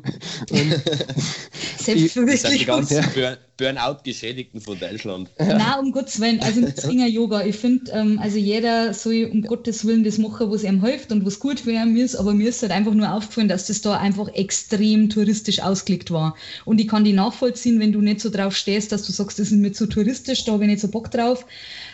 [1.78, 2.42] Selbstverständlich.
[2.42, 3.38] Das sind die ganzen ja.
[3.58, 5.30] Burnout-Geschädigten von Deutschland.
[5.42, 5.58] Ja.
[5.58, 7.44] Nein, um Gottes Willen, also nichts gegen Yoga.
[7.44, 11.26] Ich finde, ähm, also jeder soll um Gottes Willen das machen, was ihm hilft und
[11.26, 13.98] was gut für ihn ist, aber mir ist halt einfach nur aufgefallen, dass das da
[13.98, 16.36] einfach extrem touristisch ausgelegt war.
[16.64, 19.48] Und ich kann die nachvollziehen, wenn du nicht so drauf stehst, dass du sagst, das
[19.48, 21.46] ist mir zu touristisch, da habe ich nicht so Bock drauf.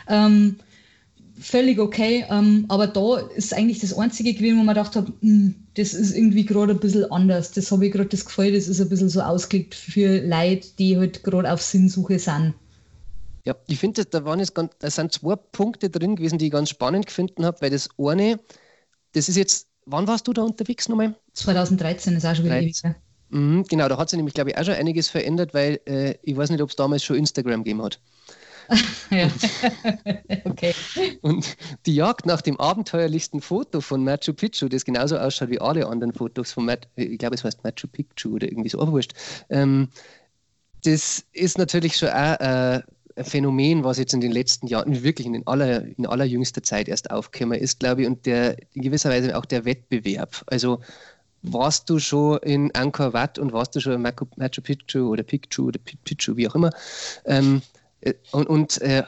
[0.09, 0.57] Ähm,
[1.39, 2.25] völlig okay.
[2.29, 6.15] Ähm, aber da ist eigentlich das Einzige gewesen, wo man gedacht hat, hm, das ist
[6.15, 7.51] irgendwie gerade ein bisschen anders.
[7.51, 10.97] Das habe ich gerade das Gefühl, das ist ein bisschen so ausgelegt für Leute, die
[10.97, 12.53] halt gerade auf Sinnsuche sind.
[13.45, 16.51] Ja, ich finde, da waren jetzt ganz, da sind zwei Punkte drin gewesen, die ich
[16.51, 18.39] ganz spannend gefunden habe, weil das eine,
[19.13, 21.15] das ist jetzt, wann warst du da unterwegs nochmal?
[21.33, 22.81] 2013 ist auch schon wieder ewig.
[23.29, 26.35] Mhm, genau, da hat sich nämlich, glaube ich, auch schon einiges verändert, weil äh, ich
[26.35, 27.99] weiß nicht, ob es damals schon Instagram gegeben hat.
[30.45, 30.73] okay.
[31.21, 35.87] Und die Jagd nach dem abenteuerlichsten Foto von Machu Picchu, das genauso ausschaut wie alle
[35.87, 39.13] anderen Fotos von Matt, ich glaube, es heißt Machu Picchu oder irgendwie so, aber wurscht.
[39.49, 39.89] Ähm,
[40.83, 42.81] das ist natürlich schon auch äh,
[43.15, 47.09] ein Phänomen, was jetzt in den letzten Jahren, wirklich in, aller, in allerjüngster Zeit erst
[47.11, 50.43] aufgekommen ist, glaube ich, und der in gewisser Weise auch der Wettbewerb.
[50.47, 50.79] Also
[51.41, 55.67] warst du schon in Angkor Wat und warst du schon in Machu Picchu oder Picchu
[55.67, 56.71] oder Picchu, wie auch immer,
[57.25, 57.76] ähm, äh,
[58.31, 59.03] und, und äh,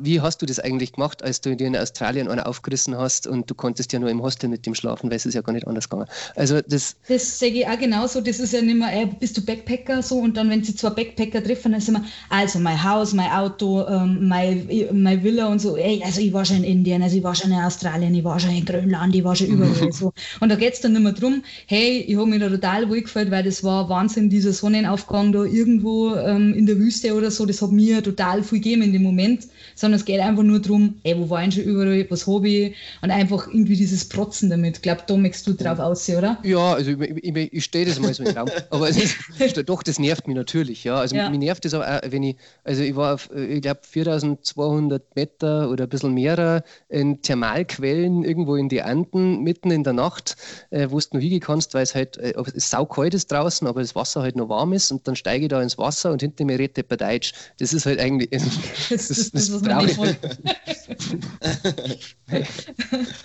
[0.00, 3.50] wie hast du das eigentlich gemacht, als du dir in Australien einen aufgerissen hast und
[3.50, 5.66] du konntest ja nur im Hostel mit dem schlafen, weil es ist ja gar nicht
[5.66, 6.08] anders gegangen.
[6.34, 8.22] Also das, das sage ich auch genauso.
[8.22, 10.90] Das ist ja nicht mehr, ey, bist du Backpacker so und dann, wenn sie zwei
[10.90, 15.60] Backpacker treffen, dann sind wir, also mein Haus, mein Auto, ähm, mein, mein Villa und
[15.60, 15.76] so.
[15.76, 18.40] Ey, also ich war schon in Indien, also ich war schon in Australien, ich war
[18.40, 20.12] schon in Grönland, ich war schon überall so.
[20.40, 23.02] Und da geht es dann nicht mehr darum, hey, ich habe mich da total wohl
[23.02, 27.44] gefällt, weil das war Wahnsinn, dieser Sonnenaufgang da irgendwo ähm, in der Wüste oder so,
[27.44, 30.96] das hat mir total viel gegeben in dem Moment sondern es geht einfach nur darum,
[31.02, 34.76] ey, wo waren schon überall, was habe ich und einfach irgendwie dieses Protzen damit.
[34.76, 36.38] Ich glaube, da möchtest du drauf aussehen, oder?
[36.42, 39.16] Ja, also ich, ich, ich stehe das mal so im Raum, aber es ist,
[39.68, 40.96] doch, das nervt mich natürlich, ja.
[40.96, 41.30] Also ja.
[41.30, 45.84] mich nervt das auch, wenn ich, also ich war auf, ich glaube, 4200 Meter oder
[45.84, 50.36] ein bisschen mehr in Thermalquellen irgendwo in die Anden, mitten in der Nacht,
[50.70, 53.80] äh, wo du noch hingehen kannst, weil es halt, äh, es saukalt ist draußen, aber
[53.80, 56.44] das Wasser halt noch warm ist und dann steige ich da ins Wasser und hinter
[56.44, 57.32] mir redet der Deutsch.
[57.58, 58.30] Das ist halt eigentlich,
[58.90, 59.96] das, das, das, das traurig.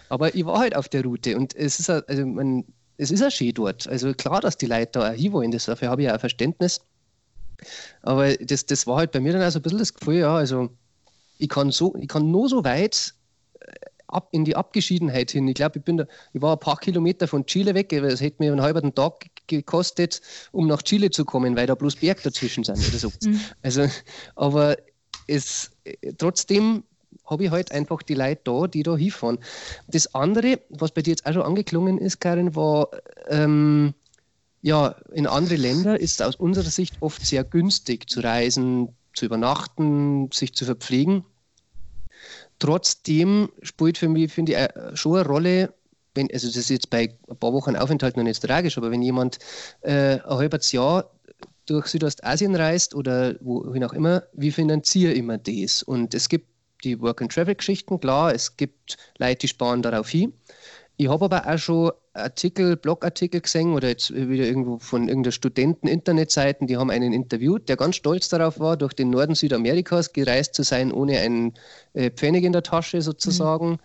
[0.10, 2.66] Aber ich war halt auf der Route und es ist, also man,
[2.98, 3.88] es ist ja schön dort.
[3.88, 6.82] Also klar, dass die Leute da auch hinwollen, dafür habe ich ja ein Verständnis.
[8.02, 10.36] Aber das, das war halt bei mir dann auch so ein bisschen das Gefühl, ja,
[10.36, 10.70] also
[11.38, 13.14] ich kann so, ich kann nur so weit
[13.60, 13.72] äh,
[14.08, 15.48] ab, in die Abgeschiedenheit hin.
[15.48, 18.38] Ich glaube, ich bin da, ich war ein paar Kilometer von Chile weg, es hätte
[18.40, 20.22] mir einen halben Tag gekostet,
[20.52, 23.12] um nach Chile zu kommen, weil da bloß Berg dazwischen sind oder so.
[23.24, 23.40] Mhm.
[23.64, 23.88] Also,
[24.36, 24.78] aber
[25.28, 25.72] es
[26.18, 26.84] trotzdem
[27.26, 29.40] habe ich halt einfach die Leute da, die da hinfahren.
[29.88, 32.90] Das andere, was bei dir jetzt auch schon angeklungen ist, Karin, war,
[33.28, 33.94] ähm,
[34.62, 39.26] ja, in andere Länder ist es aus unserer Sicht oft sehr günstig zu reisen, zu
[39.26, 41.24] übernachten, sich zu verpflegen.
[42.60, 45.74] Trotzdem spielt für mich, finde ich, schon eine Rolle,
[46.14, 49.02] wenn, also das ist jetzt bei ein paar Wochen Aufenthalt noch nicht tragisch, aber wenn
[49.02, 49.40] jemand
[49.82, 51.10] äh, ein halbes Jahr
[51.66, 55.84] durch Südostasien reist oder wohin auch immer, wie finanziere ich mir das?
[55.84, 56.47] Und es gibt
[56.84, 60.34] die Work-and-Travel-Geschichten, klar, es gibt Leute, die sparen darauf hin.
[60.97, 66.68] Ich habe aber auch schon Artikel, Blogartikel gesehen oder jetzt wieder irgendwo von irgendeiner Studenten-Internetseiten,
[66.68, 70.64] die haben einen interviewt, der ganz stolz darauf war, durch den Norden Südamerikas gereist zu
[70.64, 71.53] sein, ohne einen
[71.93, 73.70] äh, Pfennig in der Tasche sozusagen.
[73.70, 73.80] Mhm.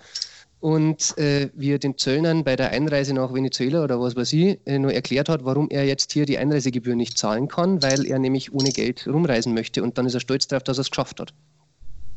[0.66, 4.58] Und äh, wie er den Zöllnern bei der Einreise nach Venezuela oder was weiß ich,
[4.64, 8.18] äh, nur erklärt hat, warum er jetzt hier die Einreisegebühr nicht zahlen kann, weil er
[8.18, 9.84] nämlich ohne Geld rumreisen möchte.
[9.84, 11.32] Und dann ist er stolz darauf, dass er es geschafft hat.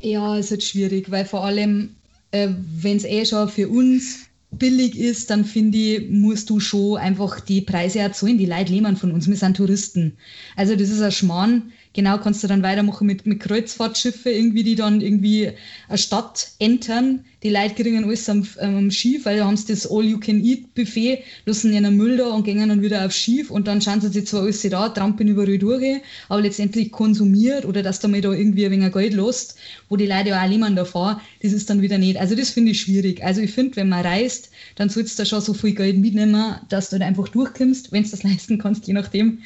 [0.01, 1.95] Ja, es wird schwierig, weil vor allem,
[2.31, 2.49] äh,
[2.81, 7.41] wenn es eh schon für uns billig ist, dann finde ich, musst du schon einfach
[7.41, 8.39] die Preise erzahlen.
[8.39, 10.17] Die Leute leben von uns, wir sind Touristen.
[10.55, 14.75] Also das ist ein Schmarrn, genau kannst du dann weitermachen mit, mit Kreuzfahrtschiffe, irgendwie, die
[14.75, 15.51] dann irgendwie
[15.89, 17.25] eine Stadt entern.
[17.43, 21.97] Die Leute kriegen alles am, am Schiff, weil da haben sie das All-You-Can-Eat-Buffet, lassen ihren
[21.97, 24.61] Müll da und gehen dann wieder aufs Schiff und dann schauen sie sich zwar alles
[24.61, 28.93] da, trampeln überall durch, aber letztendlich konsumiert oder dass da mal da irgendwie ein wenig
[28.93, 29.55] Geld lässt,
[29.89, 32.17] wo die Leute ja auch leben davor, das ist dann wieder nicht.
[32.17, 33.23] Also das finde ich schwierig.
[33.23, 36.55] Also ich finde, wenn man reist, dann sollst du da schon so viel Geld mitnehmen,
[36.69, 39.39] dass du da einfach durchkommst, wenn du das leisten kannst, je nachdem.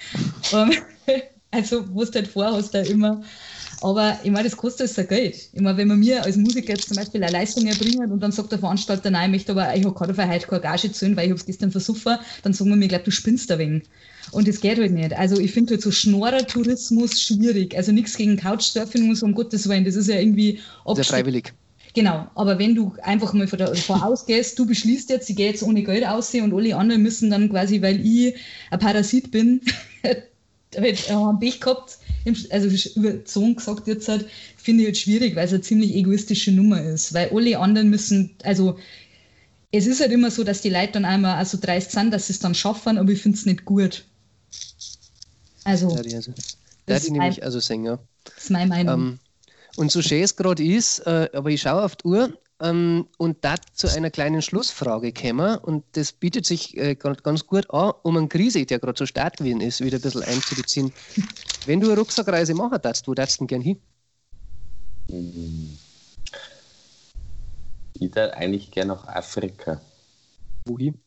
[1.54, 3.22] Also, was du halt vorhast, da immer.
[3.82, 5.36] Aber ich meine, das kostet ja Geld.
[5.52, 8.32] Ich meine, wenn man mir als Musiker jetzt zum Beispiel eine Leistung erbringen und dann
[8.32, 11.18] sagt der Veranstalter, nein, ich möchte aber, ich habe gerade für heute keine Gage zahlen,
[11.18, 13.84] weil ich habe es gestern versucht, dann sagen wir mir, glaube du spinnst da wegen.
[14.32, 15.14] Und das geht halt nicht.
[15.14, 17.76] Also ich finde halt so Schnorrer-Tourismus schwierig.
[17.76, 19.84] Also nichts gegen Couchsurfing muss um Gottes Willen.
[19.84, 20.60] Das ist ja irgendwie
[20.96, 21.54] Sehr freiwillig.
[21.94, 25.84] Genau, aber wenn du einfach mal davon ausgehst, du beschließt jetzt, ich gehe jetzt ohne
[25.84, 28.36] Geld aussehen und alle anderen müssen dann quasi, weil ich
[28.72, 29.62] ein Parasit bin,
[30.78, 31.98] halt, äh, haben Pech gehabt,
[32.50, 36.82] also überzogen gesagt jetzt halt, finde ich halt schwierig, weil es eine ziemlich egoistische Nummer
[36.82, 38.78] ist, weil alle anderen müssen, also
[39.72, 42.34] es ist halt immer so, dass die Leute dann einmal also dreist sind, dass sie
[42.34, 44.06] es dann schaffen, aber ich finde es nicht gut.
[45.64, 46.32] Also, ja, also,
[46.86, 48.00] das, ist nämlich also singen, ja.
[48.24, 48.94] Das ist meine Meinung.
[48.94, 49.20] Ähm,
[49.76, 53.44] und so schön es gerade ist, äh, aber ich schaue auf die Uhr, ähm, und
[53.44, 55.58] da zu einer kleinen Schlussfrage kommen.
[55.58, 59.38] Und das bietet sich äh, ganz gut an, um einen Krise, der gerade so stark
[59.38, 60.94] gewesen ist, wieder ein bisschen einzubeziehen.
[61.66, 63.80] Wenn du eine Rucksackreise machen darfst, wo darfst du denn gern hin?
[67.94, 69.82] Ich darf eigentlich gern nach Afrika.
[70.66, 71.00] Wohin?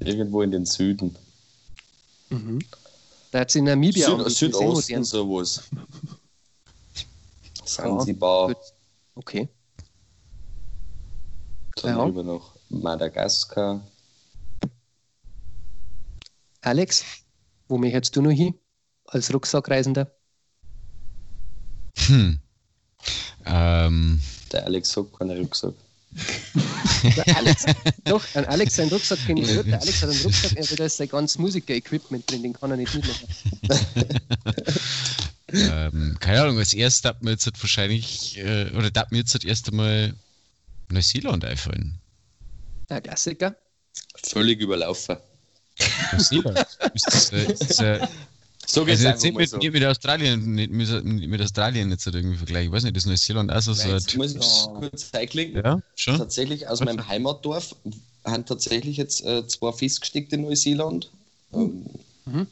[0.00, 1.16] Irgendwo in den Süden.
[2.30, 2.58] Mhm.
[3.30, 5.68] Da hat es in Namibia Süd, Südosten sowas.
[7.64, 8.50] Sansibar.
[8.50, 8.56] Ja,
[9.14, 9.48] okay.
[11.82, 12.04] Dann ja.
[12.04, 13.86] rüber nach Madagaskar.
[16.62, 17.04] Alex,
[17.68, 18.54] wo möchtest du noch hin
[19.04, 20.10] als Rucksackreisender?
[22.06, 22.38] Hm.
[23.44, 24.20] Ähm.
[24.52, 25.74] Der Alex hat keinen Rucksack.
[27.16, 27.66] der Alex,
[28.04, 30.96] doch, ein Alex seinen Rucksack kenne ich Der Alex hat einen Rucksack, aber da ist
[30.96, 33.18] sein ganzes Musiker-Equipment drin, den kann er nicht mitnehmen.
[35.52, 39.68] ähm, keine Ahnung, als erstes hat mir jetzt wahrscheinlich, äh, oder hat mir jetzt erst
[39.68, 40.14] einmal
[40.92, 41.98] Neuseeland einfallen.
[42.90, 43.56] Ja, Klassiker.
[44.24, 45.16] Völlig überlaufen.
[46.12, 46.58] Neuseeland?
[46.94, 48.06] ist das, äh, ist äh,
[48.66, 49.58] so geht's also jetzt mit, so.
[49.58, 52.68] mit, Australien, mit, mit Australien jetzt halt irgendwie vergleichen.
[52.68, 55.54] Ich weiß nicht, ist Neuseeland auch so, so Jetzt muss ich kurz Cycling.
[55.54, 56.18] Ja, schon.
[56.18, 57.76] Tatsächlich aus meinem Heimatdorf
[58.24, 61.10] haben tatsächlich jetzt äh, zwei festgesteckt in Neuseeland.
[61.52, 61.86] Ähm,
[62.24, 62.48] mhm.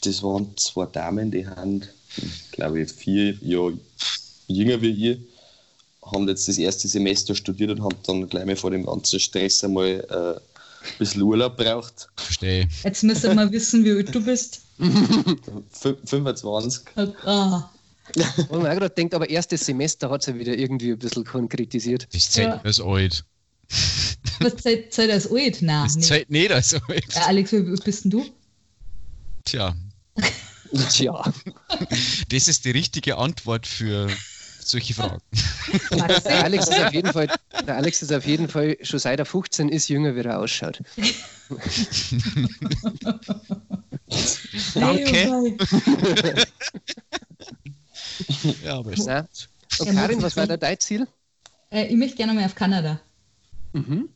[0.00, 1.82] Das waren zwei Damen, die haben,
[2.52, 3.78] glaube ich, vier Jahre
[4.48, 5.18] jünger wie ich
[6.12, 9.62] haben jetzt das erste Semester studiert und haben dann gleich mal vor dem ganzen Stress
[9.64, 10.40] einmal äh,
[10.86, 12.08] ein bisschen Urlaub braucht.
[12.16, 12.68] Verstehe.
[12.84, 14.62] Jetzt müssen wir wissen, wie alt du bist.
[16.04, 16.82] 25.
[17.24, 17.70] Ah.
[18.48, 21.24] Und man auch gerade denkt, aber erstes Semester hat es ja wieder irgendwie ein bisschen
[21.24, 22.06] konkretisiert.
[22.12, 22.60] Das zählt ja.
[22.62, 23.24] als alt.
[24.40, 25.62] Was zählt, zählt als alt?
[25.62, 25.84] Nein.
[25.84, 26.06] Das nicht.
[26.06, 27.14] zählt nicht als alt.
[27.14, 28.24] Ja, Alex, wie bist denn du?
[29.44, 29.74] Tja.
[30.90, 31.32] Tja.
[32.28, 34.08] Das ist die richtige Antwort für
[34.68, 35.18] solche Fragen.
[36.24, 37.28] Der Alex, ist auf jeden Fall,
[37.66, 40.82] der Alex ist auf jeden Fall schon seit er 15 ist jünger, wie er ausschaut.
[44.74, 45.56] Danke.
[48.64, 49.26] ja, aber ist Nein.
[49.78, 51.06] Und Karin, was war da dein Ziel?
[51.70, 53.00] Äh, ich möchte gerne mal auf Kanada.
[53.72, 54.08] Mhm.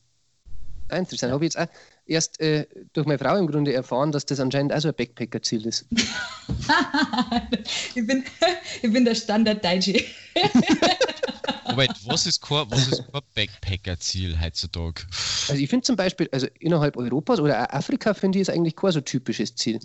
[0.89, 1.33] Ah, interessant.
[1.33, 1.73] Habe ich jetzt auch
[2.11, 5.67] erst äh, durch meine Frau im Grunde erfahren, dass das anscheinend auch so ein Backpacker-Ziel
[5.67, 5.87] ist.
[7.95, 8.25] ich, bin,
[8.83, 10.05] ich bin der Standard-Deutsche.
[11.69, 15.03] Moment, was ist kein, was ist kein Backpacker-Ziel heutzutage?
[15.49, 18.75] Also ich finde zum Beispiel, also innerhalb Europas oder auch Afrika finde ich ist eigentlich
[18.75, 19.79] kein so typisches Ziel.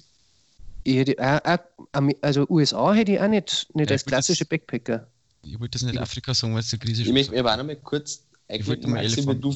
[0.83, 1.59] Ich hätte auch,
[1.93, 5.07] auch, also USA hätte ich auch nicht, nicht Ja, als gut, das- klassische Backpacker.
[5.43, 7.65] Ich wollte das nicht Afrika sagen, weil es eine Krise Ich möchte aber auch noch
[7.65, 9.55] mal kurz Ich wollte mal Maxi, Elefanten du.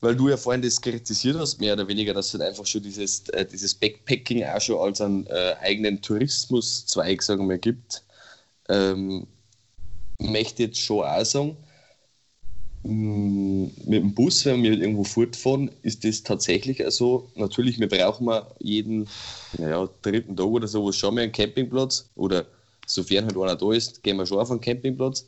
[0.00, 3.28] Weil du ja vorhin das kritisiert hast, mehr oder weniger, dass halt einfach schon dieses,
[3.30, 8.04] äh, dieses Backpacking auch schon als einen äh, eigenen Tourismuszweig, sagen wir gibt.
[8.68, 9.26] Ähm,
[10.20, 11.56] möchte jetzt schon auch sagen,
[12.84, 17.30] mh, mit dem Bus, wenn wir irgendwo fortfahren, ist das tatsächlich auch so.
[17.34, 19.08] Natürlich, wir brauchen mal jeden
[19.58, 22.46] naja, dritten Tag oder sowas schon mal einen Campingplatz oder
[22.86, 25.26] sofern halt einer da ist, gehen wir schon auf einen Campingplatz.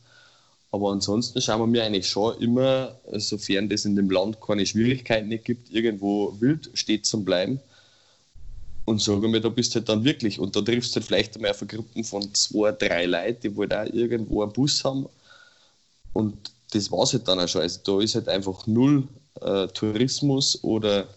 [0.72, 5.30] Aber ansonsten schauen wir mir eigentlich schon immer, sofern das in dem Land keine Schwierigkeiten
[5.42, 7.60] gibt, irgendwo wild steht zum Bleiben.
[8.84, 10.38] Und sagen wir, da bist du halt dann wirklich.
[10.38, 13.56] Und da triffst du halt vielleicht einmal auf eine Gruppe von zwei, drei Leuten, die
[13.56, 15.06] wohl auch irgendwo einen Bus haben.
[16.12, 17.62] Und das war es halt dann auch schon.
[17.62, 19.08] Also da ist halt einfach null
[19.40, 21.08] äh, Tourismus oder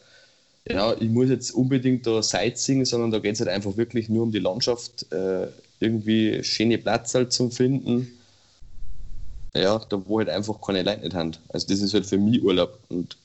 [0.70, 4.24] ja, ich muss jetzt unbedingt da Sightseeing, sondern da geht es halt einfach wirklich nur
[4.24, 5.48] um die Landschaft, äh,
[5.80, 8.23] irgendwie schöne Plätze halt zum Finden.
[9.56, 11.32] Ja, da wo halt einfach keine Leute nicht haben.
[11.50, 12.80] Also das ist halt für mich Urlaub.
[12.90, 13.18] Und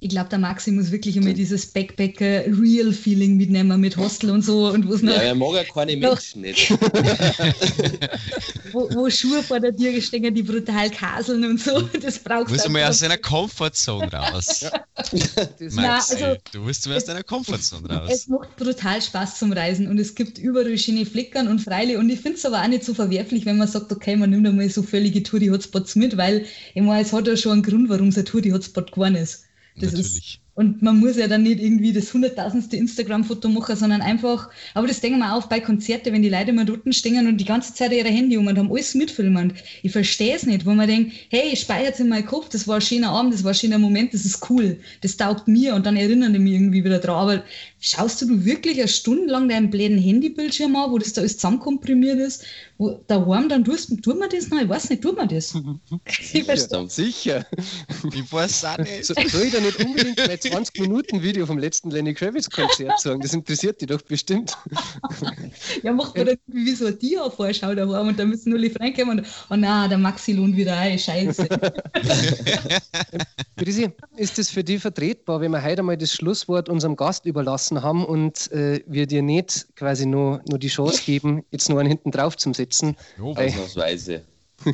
[0.00, 4.88] Ich glaube, der Maxi muss wirklich immer dieses Backpacker-Real-Feeling mitnehmen mit Hostel und so und
[4.88, 5.96] wo es noch ja, er mag ja keine.
[5.96, 6.70] Menschen nicht.
[8.72, 11.88] wo, wo Schuhe vor der Tür stehen, die brutal kaseln und so.
[12.00, 12.90] Das brauchst Muss du mal einfach.
[12.90, 14.66] aus seiner Comfortzone raus.
[14.94, 18.10] Das Nein, Maxi, also- du musst mal aus deiner Comfortzone raus.
[18.12, 22.08] Es macht brutal Spaß zum Reisen und es gibt überall schöne Fleckern und Freile und
[22.10, 24.68] ich finde es aber auch nicht so verwerflich, wenn man sagt, okay, man nimmt einmal
[24.70, 28.18] so völlige Touri-Hotspots mit, weil ich meine, es hat ja schon einen Grund, warum es
[28.18, 29.44] ein Touri-Hotspot geworden ist.
[29.80, 30.16] Das Natürlich.
[30.16, 34.88] Ist, und man muss ja dann nicht irgendwie das hunderttausendste Instagram-Foto machen, sondern einfach, aber
[34.88, 37.74] das denken wir auch bei Konzerten, wenn die Leute immer dort stehen und die ganze
[37.74, 39.52] Zeit ihre Handy um und haben alles mitfilmen.
[39.84, 42.66] Ich verstehe es nicht, wo man denkt, hey, ich speichere es in meinen Kopf, das
[42.66, 45.76] war ein schöner Abend, das war ein schöner Moment, das ist cool, das taugt mir
[45.76, 47.14] und dann erinnern die mich irgendwie wieder dran.
[47.14, 47.44] Aber
[47.80, 51.36] schaust du du wirklich eine Stunde lang deinen bläden Handybildschirm an, wo das da alles
[51.36, 52.44] zusammenkomprimiert ist,
[52.76, 54.60] wo daheim dann tust, tut man das noch?
[54.60, 55.54] Ich weiß nicht, tut man das?
[56.06, 56.82] ich verstehe.
[56.82, 57.46] Ja, sicher.
[58.12, 59.04] Ich weiß auch nicht.
[59.04, 63.20] So, soll ich da nicht unbedingt mein 20-Minuten-Video vom letzten Lenny Kravitz-Konzert sagen?
[63.20, 64.56] Das interessiert dich doch bestimmt.
[65.82, 68.68] Ja, macht man dann irgendwie wie so eine Dia-Vorschau daheim und dann müssen nur die
[68.68, 71.48] reinkommen und oh nein, der Maxi lohnt wieder ein, scheiße.
[73.56, 77.67] Grisi, ist es für dich vertretbar, wenn wir heute einmal das Schlusswort unserem Gast überlassen
[77.82, 81.88] haben und äh, wir dir nicht quasi nur, nur die Chance geben, jetzt nur einen
[81.88, 82.96] hinten drauf zu setzen?
[83.18, 83.32] Jo.
[83.34, 84.22] Ausnahmsweise.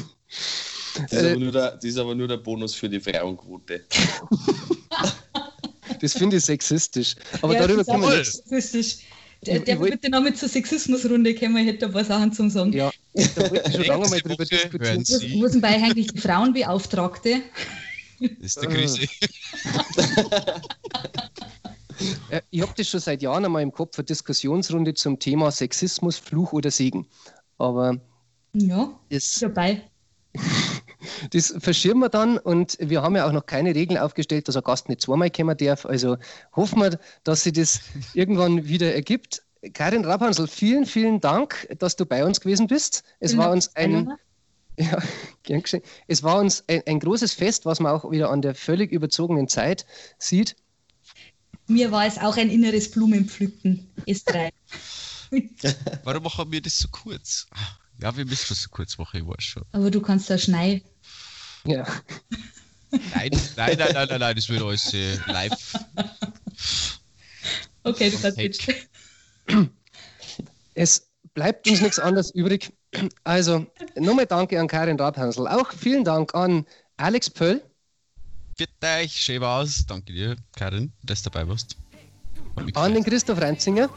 [0.97, 3.83] Das ist, Äh, aber nur der, das ist aber nur der Bonus für die Frauenquote.
[6.01, 7.15] Das finde ich sexistisch.
[7.41, 8.49] Aber ja, darüber können wir jetzt.
[8.49, 9.05] sexistisch.
[9.47, 12.73] Der, der bitte noch mit zur Sexismusrunde kommen, ich hätte ein paar Sachen zum Sagen.
[12.73, 15.05] Ja, da wollte ich schon lange mal drüber diskutieren.
[15.41, 17.43] wo sind bei eigentlich die Frauenbeauftragte?
[18.21, 19.01] Das ist der Grüße.
[22.29, 26.19] Äh, Ich habe das schon seit Jahren einmal im Kopf, eine Diskussionsrunde zum Thema Sexismus,
[26.19, 27.07] Fluch oder Segen.
[27.59, 27.99] Aber
[28.55, 29.83] Ja, das, dabei.
[31.31, 34.63] das verschirmen wir dann und wir haben ja auch noch keine Regeln aufgestellt, dass ein
[34.63, 35.87] Gast nicht zweimal kommen darf.
[35.87, 36.17] Also
[36.55, 37.81] hoffen wir, dass sich das
[38.15, 39.43] irgendwann wieder ergibt.
[39.73, 43.03] Karin Rapansel, vielen, vielen Dank, dass du bei uns gewesen bist.
[43.21, 44.13] Es Vielen war uns ein,
[44.79, 44.99] ja,
[45.43, 45.83] gern geschehen.
[46.07, 49.49] Es war uns ein, ein großes Fest, was man auch wieder an der völlig überzogenen
[49.49, 49.87] Zeit
[50.19, 50.57] sieht.
[51.67, 53.91] Mir war es auch ein inneres Blumenpflücken.
[54.07, 54.51] S3.
[56.05, 57.47] Warum machen wir das so kurz?
[58.01, 59.63] Ja, wir müssen das so kurz machen, ich weiß schon.
[59.73, 60.83] Aber du kannst da schneiden.
[61.67, 61.87] Ja.
[62.91, 65.75] Nein, nein, nein, nein, nein, nein das wird alles äh, live.
[67.83, 68.63] Okay, du kannst jetzt.
[70.77, 72.73] Es bleibt uns nichts anderes übrig.
[73.23, 75.47] Also, nochmal danke an Karin Rabhansel.
[75.47, 77.63] Auch vielen Dank an Alex Pöll.
[78.57, 79.85] Bitte euch, schön war's.
[79.87, 81.77] Danke dir, Karin, dass du dabei warst.
[82.75, 83.03] An den.
[83.03, 83.89] Christoph Reinzinger,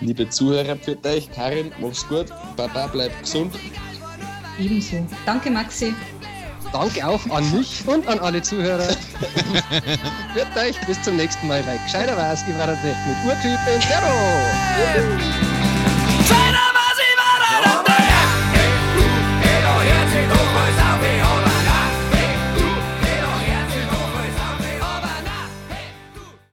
[0.00, 2.26] Liebe Zuhörer, für euch, Karin, mach's gut.
[2.56, 3.54] Papa, bleib gesund.
[4.58, 5.06] Ebenso.
[5.24, 5.94] Danke, Maxi.
[6.72, 8.88] danke auch an mich und an alle Zuhörer.
[10.34, 15.65] Wird euch bis zum nächsten Mal bei Gescheiter was, war der mit Urtyp in Servo.